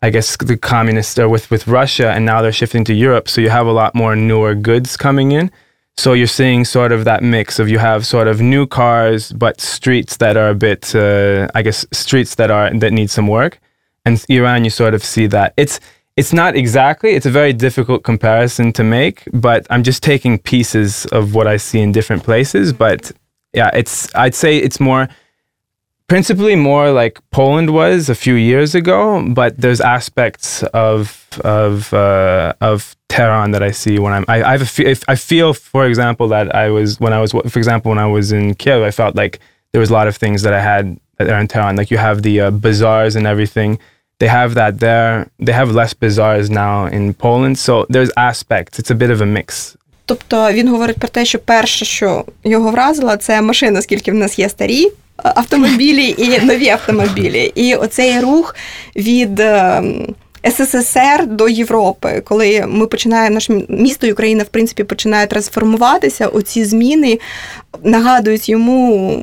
[0.04, 3.28] I guess the communists or with, with Russia, and now they're shifting to Europe.
[3.28, 5.48] So you have a lot more newer goods coming in.
[5.96, 9.60] So you're seeing sort of that mix of you have sort of new cars, but
[9.60, 13.60] streets that are a bit, uh, I guess, streets that are that need some work.
[14.04, 15.78] And Iran, you sort of see that it's
[16.16, 17.10] it's not exactly.
[17.10, 21.56] It's a very difficult comparison to make, but I'm just taking pieces of what I
[21.56, 22.72] see in different places.
[22.72, 23.12] But
[23.54, 25.08] yeah, it's I'd say it's more
[26.08, 32.52] principally more like Poland was a few years ago, but there's aspects of of uh,
[32.60, 34.24] of Tehran that I see when I'm.
[34.28, 37.32] I, I have a fe- I feel, for example, that I was when I was,
[37.32, 39.38] for example, when I was in Kiev, I felt like
[39.72, 41.76] there was a lot of things that I had that are in Tehran.
[41.76, 43.78] Like you have the uh, bazaars and everything.
[44.22, 45.26] They have that there.
[45.46, 48.78] They have less bazaars now in Poland, so there's aspects.
[48.78, 49.76] It's a bit of a mix.
[50.06, 54.38] Тобто він говорить про те, що перше, що його вразило, це машина, оскільки в нас
[54.38, 57.52] є старі е, автомобілі і нові автомобілі.
[57.54, 58.56] І оцей рух
[58.96, 59.82] від е,
[60.50, 66.64] СССР до Європи, коли ми починаємо наше місто і Україна, в принципі, починає трансформуватися, оці
[66.64, 67.18] зміни
[67.82, 69.18] нагадують йому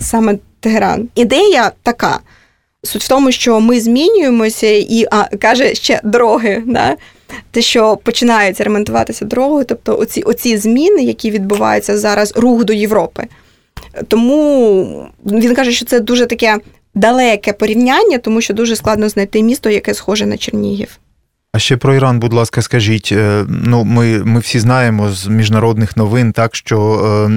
[0.00, 1.08] саме Тегеран.
[1.14, 2.20] Ідея така.
[2.82, 6.62] Суть в тому, що ми змінюємося, і а, каже ще дороги.
[6.66, 6.96] Да?
[7.50, 13.24] Те, що починаються ремонтуватися дороги, тобто оці, оці зміни, які відбуваються зараз, рух до Європи.
[14.08, 16.58] Тому він каже, що це дуже таке
[16.94, 20.98] далеке порівняння, тому що дуже складно знайти місто, яке схоже на Чернігів.
[21.52, 23.08] А ще про Іран, будь ласка, скажіть.
[23.12, 27.30] е, Ну, ми, ми всі знаємо з міжнародних новин, так що е,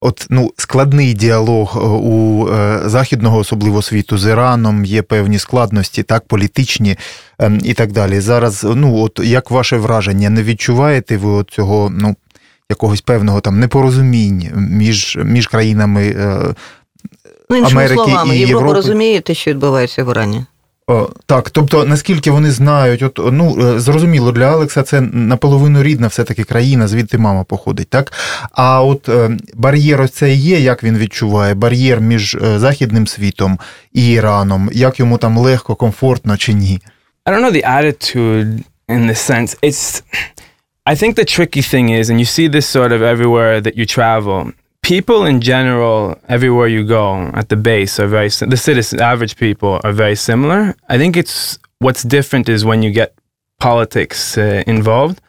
[0.00, 6.02] от ну складний діалог е, у е, західного, особливо світу з Іраном, є певні складності,
[6.02, 6.96] так, політичні
[7.40, 8.20] е, і так далі.
[8.20, 12.16] Зараз, ну от як ваше враження, не відчуваєте ви от цього, ну,
[12.70, 16.02] якогось певного там непорозумінь між, між країнами?
[16.02, 16.54] е,
[17.50, 18.74] Ну, іншими Америки словами, і Європа Європи.
[18.74, 20.44] розуміє те, що відбувається в Ірані.
[20.90, 26.06] О, так, тобто наскільки вони знають, от ну е, зрозуміло, для Алекса це наполовину рідна
[26.06, 28.12] все-таки країна, звідти мама походить, так?
[28.52, 33.58] А от е, бар'єр ось цей є, як він відчуває, бар'єр між е, західним світом
[33.92, 36.80] і Іраном, як йому там легко, комфортно чи ні?
[37.26, 39.56] I don't know the attitude in the sense.
[39.62, 40.02] It's,
[40.86, 43.86] I think the tricky thing is, and you see this sort of everywhere that you
[43.98, 44.52] travel.
[44.82, 49.80] People in general, everywhere you go at the base, are very the citizen, average people
[49.84, 50.74] are very similar.
[50.88, 53.14] I think it's what's different is when you get
[53.58, 55.20] politics uh, involved,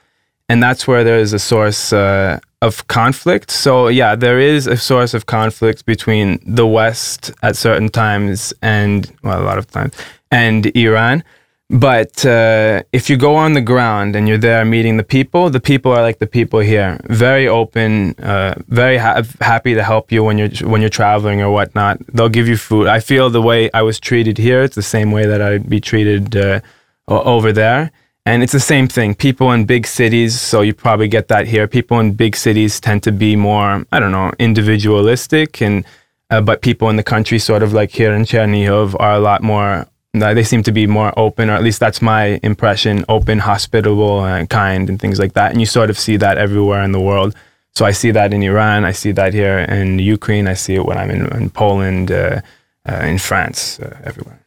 [0.48, 3.52] and that's where there is a source uh, of conflict.
[3.52, 9.12] So yeah, there is a source of conflict between the West at certain times and
[9.24, 9.94] well, a lot of times,
[10.32, 11.24] and Iran.
[11.70, 15.60] But uh, if you go on the ground and you're there meeting the people, the
[15.60, 20.24] people are like the people here, very open, uh, very ha- happy to help you
[20.24, 22.00] when you're when you're traveling or whatnot.
[22.12, 22.88] They'll give you food.
[22.88, 25.80] I feel the way I was treated here, it's the same way that I'd be
[25.80, 26.62] treated uh,
[27.08, 27.92] over there.
[28.26, 29.14] And it's the same thing.
[29.14, 31.68] People in big cities, so you probably get that here.
[31.68, 35.86] People in big cities tend to be more, I don't know, individualistic, and
[36.32, 39.44] uh, but people in the country, sort of like here in Chernihiv, are a lot
[39.44, 39.86] more.
[40.14, 43.06] They seem to be more open, or at least that's my impression.
[43.08, 45.52] Open, hospitable, uh, kind, and things like that.
[45.52, 47.36] And you sort of see that everywhere in the world.
[47.76, 48.86] So I see that in Iran.
[48.86, 50.48] I see that here in Ukraine.
[50.48, 52.42] I see it when I'm in, in Poland, uh,
[52.88, 54.39] uh, in France, uh, everywhere.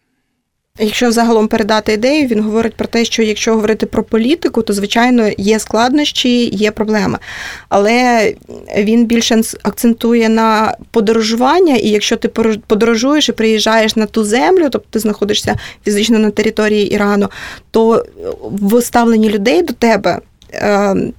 [0.78, 5.30] Якщо загалом передати ідею, він говорить про те, що якщо говорити про політику, то звичайно
[5.38, 7.18] є складнощі, є проблеми.
[7.68, 8.35] Але
[8.76, 12.28] він більше акцентує на подорожування, і якщо ти
[12.66, 17.28] подорожуєш і приїжджаєш на ту землю, тобто ти знаходишся фізично на території Ірану,
[17.70, 18.06] то
[18.42, 20.20] в ставленні людей до тебе.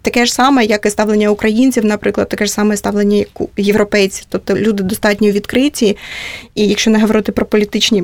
[0.02, 4.26] Таке ж саме, як і ставлення українців, наприклад, таке ж саме ставлення як європейців.
[4.30, 5.98] Тобто люди достатньо відкриті,
[6.56, 8.04] і якщо не говорити про політичні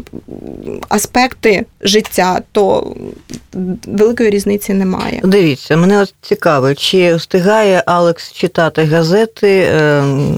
[0.90, 2.96] аспекти життя, то
[3.88, 5.22] великої різниці немає.
[5.24, 9.68] Дивіться, мене от цікаво, чи встигає Алекс читати газети,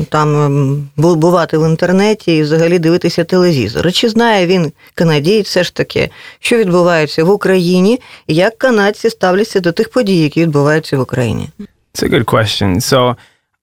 [0.09, 3.91] там бувати в інтернеті і взагалі дивитися телевізор?
[3.93, 9.71] Чи знає він канадієць все ж таки, що відбувається в Україні, як канадці ставляться до
[9.71, 11.48] тих подій, які відбуваються в Україні?
[11.94, 12.80] It's a good question.
[12.80, 13.16] So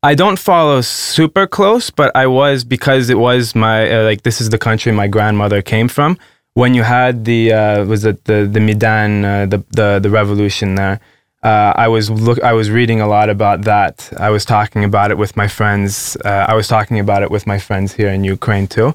[0.03, 4.41] I don't follow super close, but I was because it was my uh, like this
[4.41, 6.17] is the country my grandmother came from.
[6.55, 10.75] When you had the uh, was it the the Midan uh, the the the revolution
[10.75, 10.99] there,
[11.42, 13.94] uh, I was look I was reading a lot about that.
[14.28, 16.16] I was talking about it with my friends.
[16.24, 18.94] Uh, I was talking about it with my friends here in Ukraine too.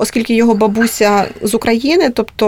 [0.00, 2.46] Оскільки його бабуся з України, тобто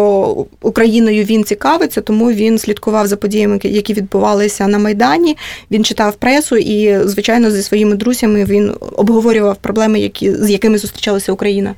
[0.62, 5.37] Україною він цікавиться, тому він слідкував за подіями, які відбувалися на Майдані.
[5.70, 11.33] Він читав пресу і, звичайно, зі своїми друзями він обговорював проблеми, які, з якими зустрічалася
[11.33, 11.74] Україна.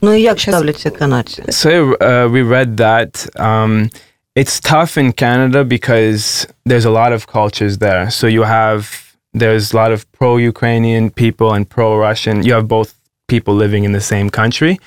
[0.00, 1.42] Ну і як Щас- ставляться канадці?
[1.48, 3.28] So uh, we read that.
[3.36, 3.90] Um,
[4.34, 8.10] it's tough in Canada because there's a lot of cultures there.
[8.10, 12.44] So you have there's a lot of pro-Ukrainian people and pro-Russian.
[12.44, 12.94] You have both
[13.26, 14.78] people living in the same country.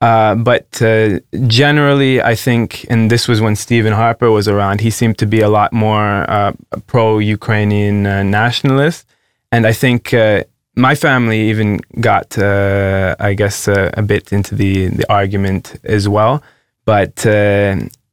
[0.00, 4.90] Uh, but uh, generally, I think, and this was when Stephen Harper was around, he
[4.90, 6.52] seemed to be a lot more uh,
[6.86, 9.06] pro-Ukrainian uh, nationalist.
[9.52, 14.88] And I think uh, my family even got, uh, I guess, a bit into the
[14.88, 16.42] the argument as well.
[16.86, 17.26] But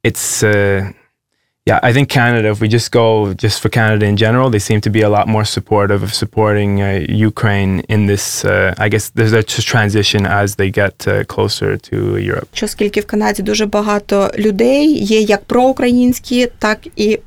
[0.08, 0.80] it's, uh,
[1.68, 2.48] yeah, I think Canada.
[2.54, 3.06] If we just go
[3.44, 6.70] just for Canada in general, they seem to be a lot more supportive of supporting
[6.80, 6.88] uh,
[7.30, 8.24] Ukraine in this.
[8.44, 9.42] Uh, I guess there's a
[9.74, 11.96] transition as they get uh, closer to
[12.32, 12.48] Europe.
[12.52, 17.18] Що оскільки в Канаді дуже багато людей є як проукраїнські, так і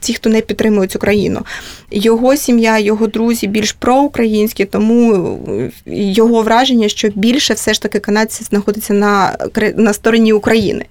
[0.00, 1.40] ті, хто не підтримують Україну.
[1.90, 5.14] Його сім'я, його друзі більш проукраїнські, тому
[5.48, 9.36] е, його враження, що більше все ж таки канадці знаходяться на,
[9.76, 10.84] на стороні України.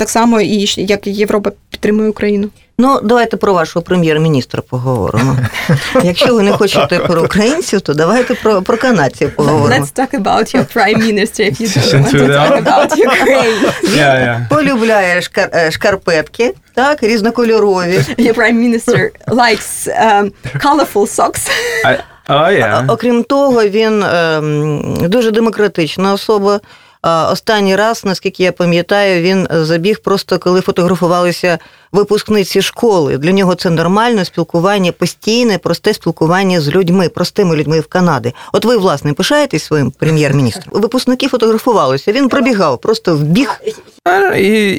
[0.00, 2.48] Так само, і як і Європа підтримує Україну.
[2.78, 5.36] Ну, давайте про вашого прем'єр-міністра поговоримо.
[6.04, 9.84] Якщо ви не хочете про українців, то давайте про, про канадців поговоримо.
[9.84, 13.72] Let's talk about your prime minister if you don't want to talk about Ukraine.
[13.98, 14.48] Yeah, yeah.
[14.48, 17.98] Полюбляє шкар, е, шкарпетки, так, різнокольорові.
[17.98, 21.50] Your prime minister likes um, colorful socks.
[21.84, 21.96] I,
[22.28, 22.92] oh yeah.
[22.92, 26.60] Окрім того, він ем, дуже демократична особа.
[27.02, 31.58] Останній раз, наскільки я пам'ятаю, він забіг просто коли фотографувалися
[31.92, 33.18] випускниці школи.
[33.18, 38.32] Для нього це нормально спілкування, постійне, просте спілкування з людьми, простими людьми в Канаді.
[38.52, 40.80] От ви, власне, пишаєтесь своїм прем'єр-міністром?
[40.80, 42.12] Випускники фотографувалися.
[42.12, 43.60] Він пробігав, просто вбіг.
[44.06, 44.34] Know.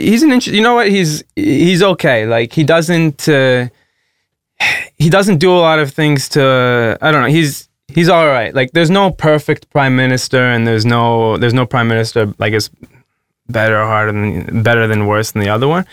[0.10, 2.20] He's an you okay.
[2.36, 3.70] Like he doesn't uh,
[5.04, 6.42] he doesn't do a lot of things to
[7.02, 7.34] I don't know.
[7.40, 8.54] He's he's all right.
[8.54, 12.69] Like there's no perfect prime minister, and there's no there's no prime minister like it's
[13.49, 15.86] better or harder than better than worse than the other one.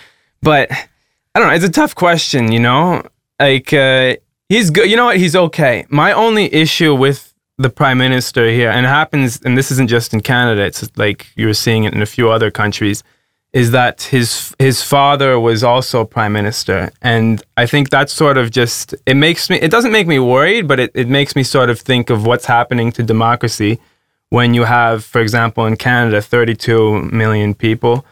[0.43, 1.55] But I don't know.
[1.55, 2.53] It's a tough question.
[2.53, 3.03] You know,
[3.41, 4.17] like uh,
[4.49, 4.91] he's good.
[4.91, 5.17] You know what?
[5.17, 5.87] He's okay.
[5.89, 10.15] My only issue with the prime minister here, and it happens, and this isn't just
[10.15, 10.63] in Canada.
[10.63, 13.03] It's like you're seeing it in a few other countries
[13.53, 16.91] is that his his father was also prime minister.
[17.03, 20.69] And i think that's sort of just it makes me it doesn't make me worried
[20.69, 23.79] but it, it makes me sort of think of what's happening to democracy
[24.31, 28.05] when you have for example in canada 32 million people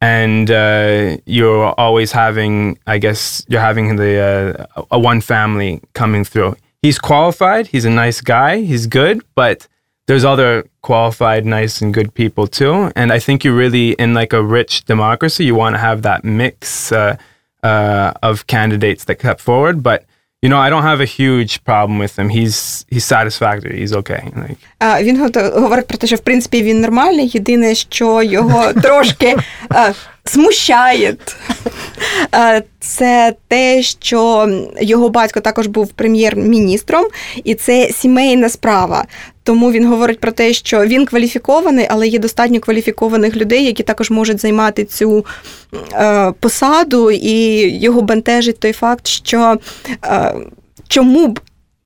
[0.00, 6.24] and uh, you're always having i guess you're having the uh, a one family coming
[6.24, 6.54] through.
[6.82, 9.66] He's qualified he's a nice guy he's good but
[10.07, 12.91] there's other qualified, nice, and good people too.
[12.95, 15.45] And I think you're really in like a rich democracy.
[15.45, 17.15] You want to have that mix uh,
[17.63, 19.83] uh, of candidates that step forward.
[19.83, 19.99] But
[20.41, 22.29] you know, I don't have a huge problem with him.
[22.29, 23.77] He's he's satisfactory.
[23.81, 24.23] He's okay.
[24.35, 27.27] Like А, Він гото- говорить про те, що в принципі він нормальний.
[27.27, 29.35] Єдине, що його трошки
[29.69, 29.91] а,
[30.24, 31.16] смущає,
[32.80, 34.48] це те, що
[34.80, 37.04] його батько також був прем'єр-міністром,
[37.44, 39.04] і це сімейна справа.
[39.42, 44.10] Тому він говорить про те, що він кваліфікований, але є достатньо кваліфікованих людей, які також
[44.10, 45.26] можуть займати цю
[45.92, 49.56] е, посаду, і його бентежить той факт, що
[50.04, 50.34] е,
[50.88, 51.40] чому б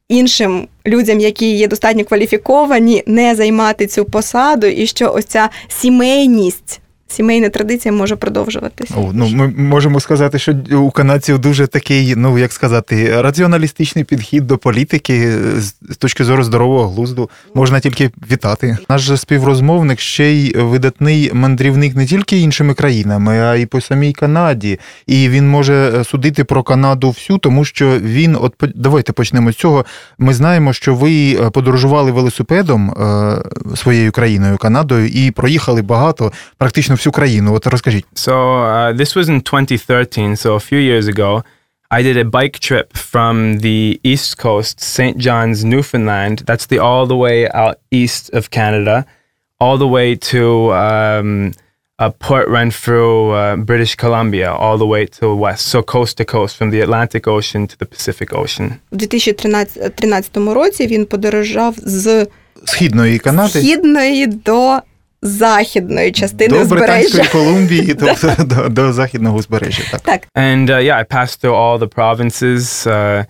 [0.08, 6.80] іншим людям, які є достатньо кваліфіковані, не займати цю посаду, і що ось ця сімейність,
[7.08, 8.94] сімейна традиція може продовжуватися.
[8.96, 14.46] О, ну, ми можемо сказати, що у канадців дуже такий, ну як сказати, раціоналістичний підхід
[14.46, 17.30] до політики з з точки зору здорового глузду.
[17.54, 18.78] Можна тільки вітати.
[18.88, 24.78] Наш співрозмовник ще й видатний мандрівник не тільки іншими країнами, а й по самій Канаді.
[25.06, 29.84] І він може судити про Канаду всю, тому що він, от давайте почнемо з цього.
[30.18, 36.96] Ми знаємо, що ви е, подорожували велосипедом е, своєю країною Канадою і проїхали багато, практично
[36.97, 37.53] всю країну.
[37.53, 38.05] От розкажіть.
[38.15, 40.35] so, uh, this was in 2013.
[40.35, 41.43] So a few years ago,
[41.91, 45.15] I did a bike trip from the east coast, St.
[45.25, 46.35] John's, Newfoundland.
[46.47, 49.05] That's the all the way out east of Canada,
[49.59, 51.51] all the way to um,
[51.99, 56.25] uh, Port Renfrew, uh, British Columbia, all the way to the west, so coast to
[56.25, 58.71] coast, from the Atlantic Ocean to the Pacific Ocean.
[58.91, 62.27] У 2013 році він подорожав з
[62.65, 64.79] Східної Канади східної до
[65.21, 66.93] західної частини до узбережжя.
[66.93, 69.83] Британської Колумбії, тобто до, до західного узбережжя.
[69.91, 70.01] Так.
[70.01, 72.87] Так, And uh, yeah, I passed through all the provinces.
[72.87, 73.25] Uh,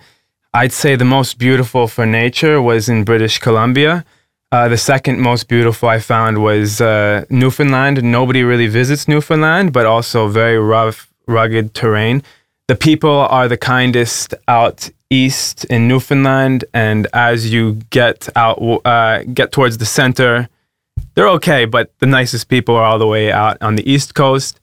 [0.54, 4.04] I'd say the most beautiful for nature was in British Columbia.
[4.54, 8.02] Uh, the second most beautiful I found was uh, Newfoundland.
[8.18, 12.22] Nobody really visits Newfoundland, but also very rough, rugged terrain.
[12.68, 14.78] The people are the kindest out
[15.10, 20.48] east in Newfoundland, and as you get out, uh, get towards the center,
[21.14, 24.60] they're okay, but the nicest people are all the way out on the east coast.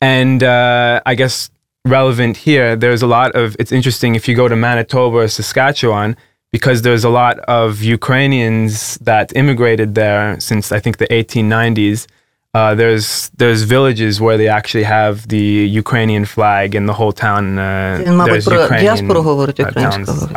[0.00, 1.50] And uh, I guess
[1.86, 6.16] relevant here, there's a lot of, it's interesting if you go to Manitoba or Saskatchewan,
[6.52, 12.06] because there's a lot of Ukrainians that immigrated there since I think the 1890s.
[12.54, 15.46] Uh, there's there's villages where they actually have the
[15.82, 17.58] Ukrainian flag and the whole town.
[17.58, 20.28] Uh, Він, мабуть, there's про Ukrainian діаспору говорить, uh, українською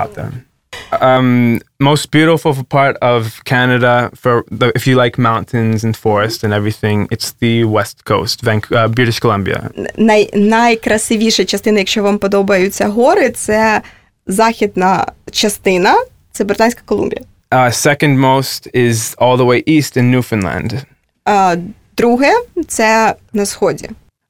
[0.93, 0.93] towns говорить.
[0.93, 1.03] out there.
[1.17, 6.53] Um, most beautiful part of Canada for the, if you like mountains and forest and
[6.53, 9.69] everything, it's the west coast, Vanc- uh, British Columbia.
[9.97, 13.81] най, найкрасивіша частина, якщо вам подобаються гори, це
[14.27, 15.95] західна частина,
[16.31, 17.21] це Британська Колумбія.
[17.51, 20.83] Uh, second most is all the way east in Newfoundland.
[21.25, 21.55] А,
[21.97, 22.31] друге
[22.67, 23.89] це на сході.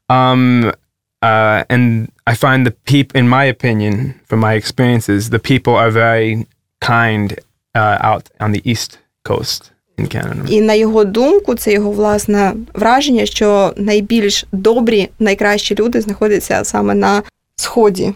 [0.10, 0.74] Um,
[1.22, 5.92] uh, and I find the people, in my opinion, from my experiences, the people are
[5.92, 6.48] very
[6.89, 7.39] kind
[7.75, 10.49] uh, out on the east coast in Canada.
[10.49, 16.95] І на його думку, це його власне враження, що найбільш добрі, найкращі люди знаходяться саме
[16.95, 17.23] на
[17.57, 18.15] сході.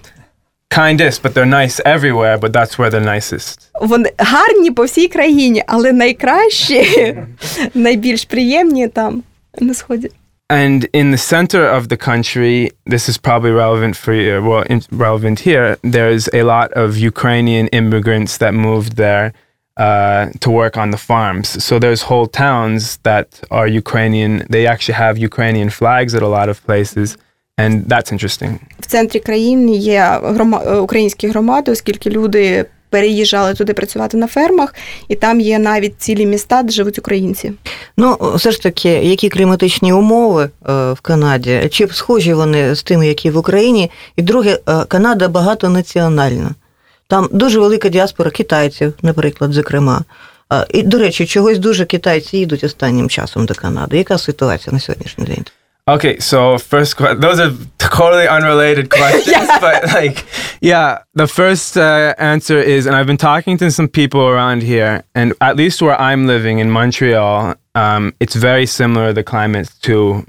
[0.70, 3.58] Kindest, but they're nice everywhere, but that's where they're nicest.
[3.80, 7.16] Вони гарні по всій країні, але найкращі,
[7.74, 9.22] найбільш приємні там
[9.60, 10.10] на сході.
[10.49, 14.81] And in the center of the country, this is probably relevant for you, well, in,
[14.91, 15.77] relevant here.
[15.81, 19.33] There's a lot of Ukrainian immigrants that moved there
[19.77, 21.63] uh, to work on the farms.
[21.63, 24.45] So there's whole towns that are Ukrainian.
[24.49, 27.17] They actually have Ukrainian flags at a lot of places,
[27.57, 28.59] and that's interesting.
[28.79, 30.61] В центрі країни є грома...
[30.67, 34.74] е, українські громади, оскільки люди переїжджали туди працювати на фермах,
[35.08, 37.52] і там є навіть цілі міста, де живуть українці.
[37.96, 41.68] Ну, все ж таки, які кліматичні умови е, в Канаді?
[41.70, 43.90] Чи схожі вони з тими, які в Україні?
[44.16, 46.50] І друге, е, Канада багатонаціональна.
[47.08, 50.04] Там дуже велика діаспора китайців, наприклад, зокрема.
[50.52, 53.98] Е, І, до речі, чогось дуже китайці їдуть останнім часом до Канади.
[53.98, 55.44] Яка ситуація на сьогоднішній день?
[55.86, 57.52] Okay, so first, que- those are
[57.90, 60.24] totally unrelated questions, but like,
[60.60, 65.04] yeah, the first uh, answer is, and I've been talking to some people around here,
[65.14, 70.24] and at least where I'm living in Montreal, um, it's very similar the climate to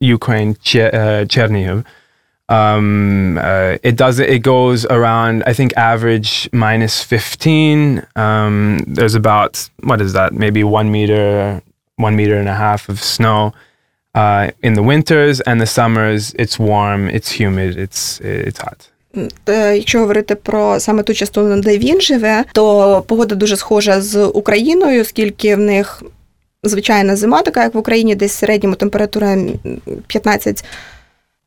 [0.00, 1.84] Ukraine, Che- uh, Chernihiv.
[2.50, 8.06] Um, uh, it does it goes around I think average minus 15.
[8.16, 10.34] Um, there's about what is that?
[10.34, 11.62] Maybe one meter,
[11.96, 13.54] one meter and a half of snow
[14.14, 18.90] uh, in the winters and the summers it's warm it's humid it's it's hot
[19.48, 24.24] Е, Якщо говорити про саме ту частину, де він живе, то погода дуже схожа з
[24.26, 26.02] Україною, оскільки в них
[26.62, 29.58] звичайна зима, така як в Україні, десь в середньому температура м,
[30.06, 30.64] 15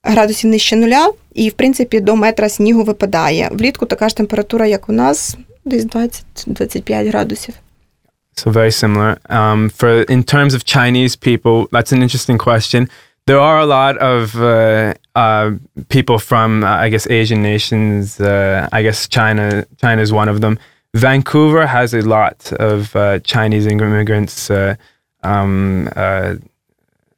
[0.03, 3.49] градусів нижче нуля, і в принципі до метра снігу випадає.
[3.51, 7.53] Влітку така ж температура, як у нас, десь 20-25 градусів.
[8.38, 12.88] So very similar um, for in terms of chinese people that's an interesting question
[13.26, 15.52] there are a lot of uh, uh,
[15.90, 20.42] people from uh, i guess asian nations uh, i guess china china is one of
[20.42, 20.58] them
[20.94, 24.76] vancouver has a lot of uh, chinese immigrants uh,
[25.24, 25.90] um,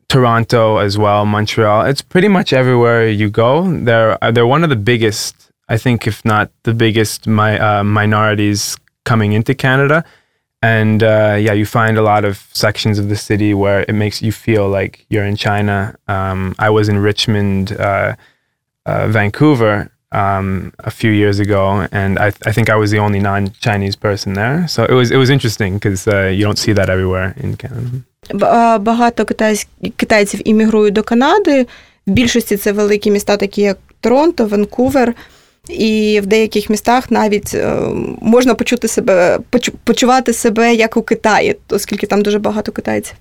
[0.07, 1.85] Toronto as well, Montreal.
[1.85, 3.71] It's pretty much everywhere you go.
[3.83, 9.33] They're they're one of the biggest, I think, if not the biggest, my minorities coming
[9.33, 10.03] into Canada
[10.62, 14.22] And uh, yeah, you find a lot of sections of the city where it makes
[14.22, 15.94] you feel like you're in China.
[16.08, 18.14] Um, I was in Richmond, uh,
[18.86, 23.20] uh, Vancouver, um, a few years ago, and I, I think I was the only
[23.20, 24.66] non-Chinese person there.
[24.68, 27.90] So it was it was interesting because uh, you don't see that everywhere in Canada.
[28.34, 31.66] Б- а, Багато китайсь- китайців іммігрують до Канади.
[32.06, 35.14] В більшості це великі міста, такі як Торонто, Ванкувер.
[35.69, 37.75] І в деяких містах навіть е,
[38.21, 39.39] можна почути себе,
[39.83, 43.15] почувати себе як у Китаї, оскільки там дуже багато китайців.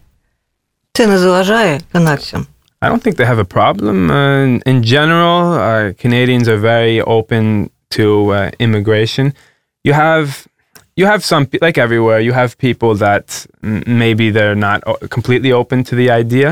[0.92, 2.46] Це не заважає канадцям.
[2.80, 3.96] I don't think they have a problem.
[4.10, 7.44] Uh, in general, uh, Canadians are very open
[7.96, 9.32] to uh, immigration.
[9.86, 10.26] You have
[11.00, 12.20] you have some like everywhere.
[12.28, 13.26] You have people that
[13.64, 16.50] m- maybe they're not o- completely open to the idea,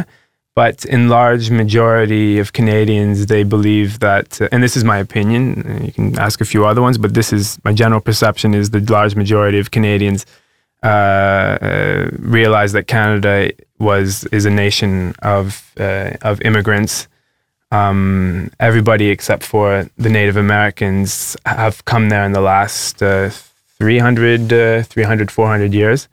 [0.57, 5.43] but in large majority of Canadians, they believe that, uh, and this is my opinion.
[5.69, 8.71] uh, You can ask a few other ones, but this is my general perception: is
[8.71, 10.27] the large majority of Canadians
[10.83, 13.35] uh, uh, realize that Canada
[13.79, 15.47] was is a nation of
[16.31, 17.07] of immigrants.
[17.73, 19.67] Um, everybody except for
[20.05, 23.29] the Native Americans have come there in the last uh,
[23.79, 26.09] 300, uh, 300, 400 years,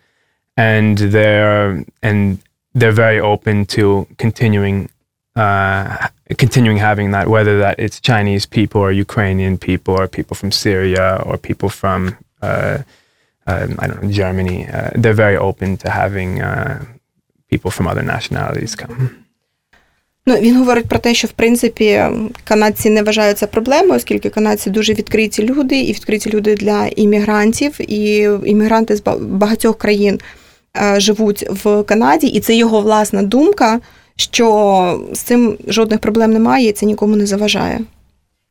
[0.57, 2.39] and they're and
[2.73, 4.89] they're very open to continuing
[5.35, 6.07] uh,
[6.37, 11.21] continuing having that, whether that it's Chinese people or Ukrainian people or people from Syria
[11.25, 12.77] or people from uh,
[13.47, 14.67] um, I don't know Germany.
[14.67, 16.85] Uh, they're very open to having uh,
[17.49, 19.09] people from other nationalities come.
[20.25, 22.03] Ну, він говорить про те, що в принципі
[22.43, 27.91] канадці не вважають це проблемою, оскільки канадці дуже відкриті люди, і відкриті люди для іммігрантів,
[27.91, 30.42] і іммігранти з багатьох країн е,
[30.97, 33.79] живуть в Канаді, і це його власна думка,
[34.15, 37.79] що з цим жодних проблем немає, і це нікому не заважає.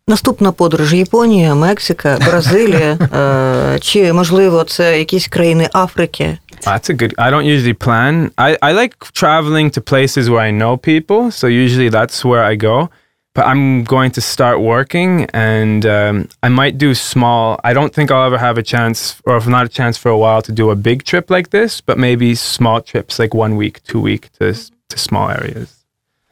[0.09, 2.99] Наступна подорож Японія, Мексика, Бразилія,
[3.75, 6.39] е, чи можливо це якісь країни Африки.
[6.67, 7.15] That's a good.
[7.15, 8.31] I don't usually plan.
[8.37, 12.55] I, I like traveling to places where I know people, so usually that's where I
[12.57, 12.89] go.
[13.36, 17.60] But I'm going to start working, and um, I might do small.
[17.64, 20.18] I don't think I'll ever have a chance, or if not a chance for a
[20.18, 21.72] while, to do a big trip like this.
[21.80, 24.46] But maybe small trips, like one week, two week, to
[24.90, 25.68] to small areas.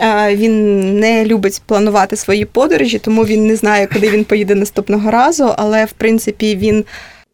[0.01, 5.11] Е, Він не любить планувати свої подорожі, тому він не знає, куди він поїде наступного
[5.11, 5.53] разу.
[5.57, 6.85] Але в принципі він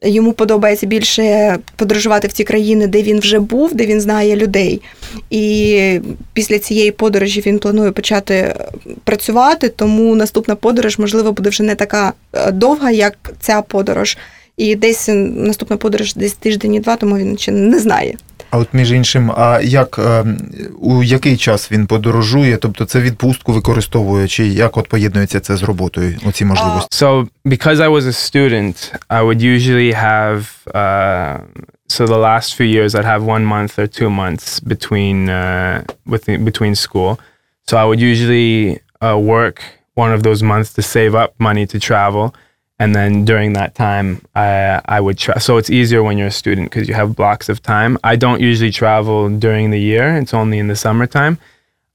[0.02, 4.82] йому подобається більше подорожувати в ті країни, де він вже був, де він знає людей.
[5.30, 6.00] І
[6.32, 8.54] після цієї подорожі він планує почати
[9.04, 9.68] працювати.
[9.68, 14.18] Тому наступна подорож, можливо, буде вже не така е, довга, як ця подорож.
[14.56, 18.14] І десь наступна подорож десь тиждень і два, тому він ще не знає.
[18.50, 20.24] А от між іншим, а як е,
[20.80, 22.56] у який час він подорожує?
[22.56, 26.18] Тобто це відпустку використовує, чи як от поєднується це з роботою?
[26.26, 27.04] Оці можливості?
[27.04, 30.40] So because I was a student, I would usually have.
[30.74, 31.38] Uh,
[31.88, 36.44] so the last few years, I'd have one month or two months between uh, within,
[36.44, 37.18] between school.
[37.68, 39.56] So I would usually uh, work
[39.94, 42.34] one of those months to save up money to travel,
[42.78, 46.38] and then during that time, I I would tra- so it's easier when you're a
[46.42, 47.98] student because you have blocks of time.
[48.04, 51.38] I don't usually travel during the year; it's only in the summertime.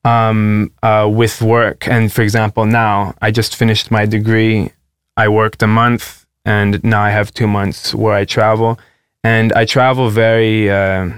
[0.03, 4.71] Um, uh, with work, and for example, now I just finished my degree.
[5.15, 8.79] I worked a month, and now I have two months where I travel,
[9.23, 10.69] and I travel very.
[10.69, 11.11] Uh,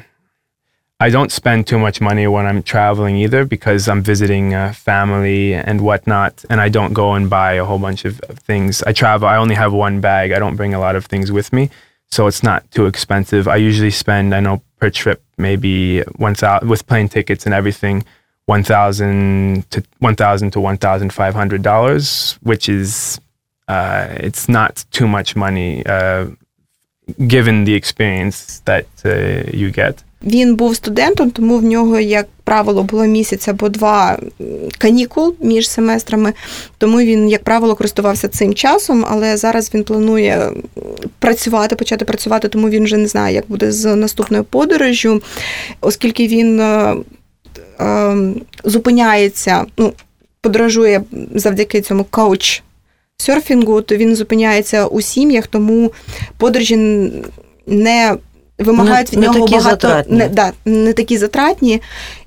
[1.00, 5.54] I don't spend too much money when I'm traveling either because I'm visiting uh, family
[5.54, 8.82] and whatnot, and I don't go and buy a whole bunch of, things.
[8.84, 9.28] I travel.
[9.28, 10.32] I only have one bag.
[10.32, 11.70] I don't bring a lot of things with me,
[12.10, 13.48] so it's not too expensive.
[13.48, 18.06] I usually spend, I know, per trip maybe one thousand with plane tickets and everything,
[18.46, 23.20] one thousand to one thousand to one thousand five hundred dollars, which is
[23.68, 26.28] uh, it's not too much money uh,
[27.28, 30.04] given the experience that uh, you get.
[30.24, 34.18] Він був студентом, тому в нього, як правило, було місяць або два
[34.78, 36.34] канікул між семестрами.
[36.78, 40.52] Тому він, як правило, користувався цим часом, але зараз він планує
[41.20, 45.22] працювати, почати працювати, тому він вже не знає, як буде з наступною подорожжю,
[45.82, 46.96] оскільки він е,
[47.80, 48.18] е,
[48.64, 49.94] зупиняється, ну,
[50.42, 51.04] подорожує
[51.36, 52.64] завдяки цьому коуч
[53.18, 55.92] серфінгу, то він зупиняється у сім'ях, тому
[56.38, 56.78] подорожі
[57.68, 58.18] не
[58.60, 60.18] вимагають Не- від не такі багато затратні.
[60.18, 61.82] не, да, не такі затратні.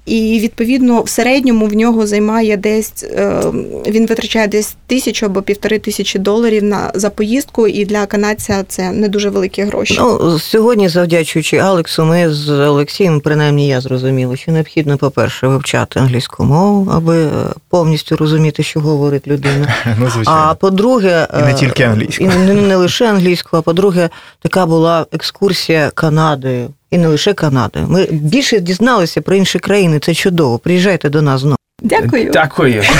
[0.06, 3.42] І відповідно в середньому в нього займає десь е,
[3.86, 8.92] він витрачає десь тисячу або півтори тисячі доларів на за поїздку, і для канадця це
[8.92, 9.96] не дуже великі гроші.
[9.98, 16.44] Ну, сьогодні, завдячуючи Алексу, ми з Олексієм, принаймні я зрозуміла, що необхідно, по-перше, вивчати англійську
[16.44, 17.30] мову, аби е,
[17.68, 19.74] повністю розуміти, що говорить людина.
[20.00, 22.24] Ну, А по-друге, І не е, тільки англійську.
[22.24, 24.10] І не, не лише англійську, а по-друге,
[24.42, 26.70] така була екскурсія Канадою.
[26.90, 27.86] І не лише Канадою.
[27.88, 29.98] Ми більше дізналися про інші країни.
[29.98, 30.58] Це чудово.
[30.58, 31.56] Приїжджайте до нас знову.
[31.82, 32.30] Дякую.
[32.32, 32.82] Дякую.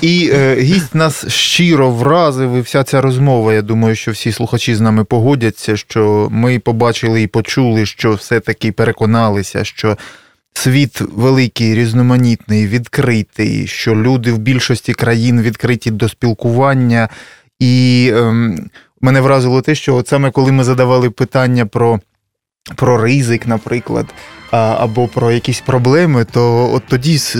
[0.00, 3.54] І е, гість нас щиро вразив, і вся ця розмова.
[3.54, 8.72] Я думаю, що всі слухачі з нами погодяться, що ми побачили і почули, що все-таки
[8.72, 9.98] переконалися, що
[10.54, 17.08] світ великий, різноманітний, відкритий, що люди в більшості країн відкриті до спілкування.
[17.58, 18.70] І ем,
[19.02, 22.00] мене вразило те, що от саме коли ми задавали питання про
[22.76, 24.06] про ризик, наприклад,
[24.50, 27.38] або про якісь проблеми, то от тоді е,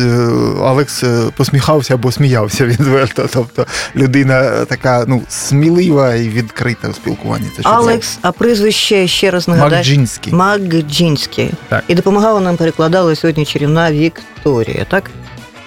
[0.62, 3.28] Алекс е, посміхався або сміявся відверто.
[3.32, 7.46] Тобто людина така ну, смілива і відкрита у спілкуванні.
[7.56, 7.62] Це.
[7.64, 9.78] Алекс, а прізвище ще раз нагадай.
[9.78, 10.32] Макджинський.
[10.32, 11.50] Макджинський.
[11.68, 11.84] Так.
[11.88, 15.10] І допомагала нам перекладала сьогодні чарівна Вікторія, так?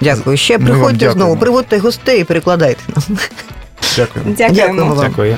[0.01, 0.37] Дякую.
[0.37, 3.17] Ще приходьте знову, приводьте гостей і перекладайте нам.
[3.95, 4.35] Дякую.
[4.37, 4.95] Дякуємо.
[4.95, 4.95] Дякуємо.
[5.01, 5.37] Дякую.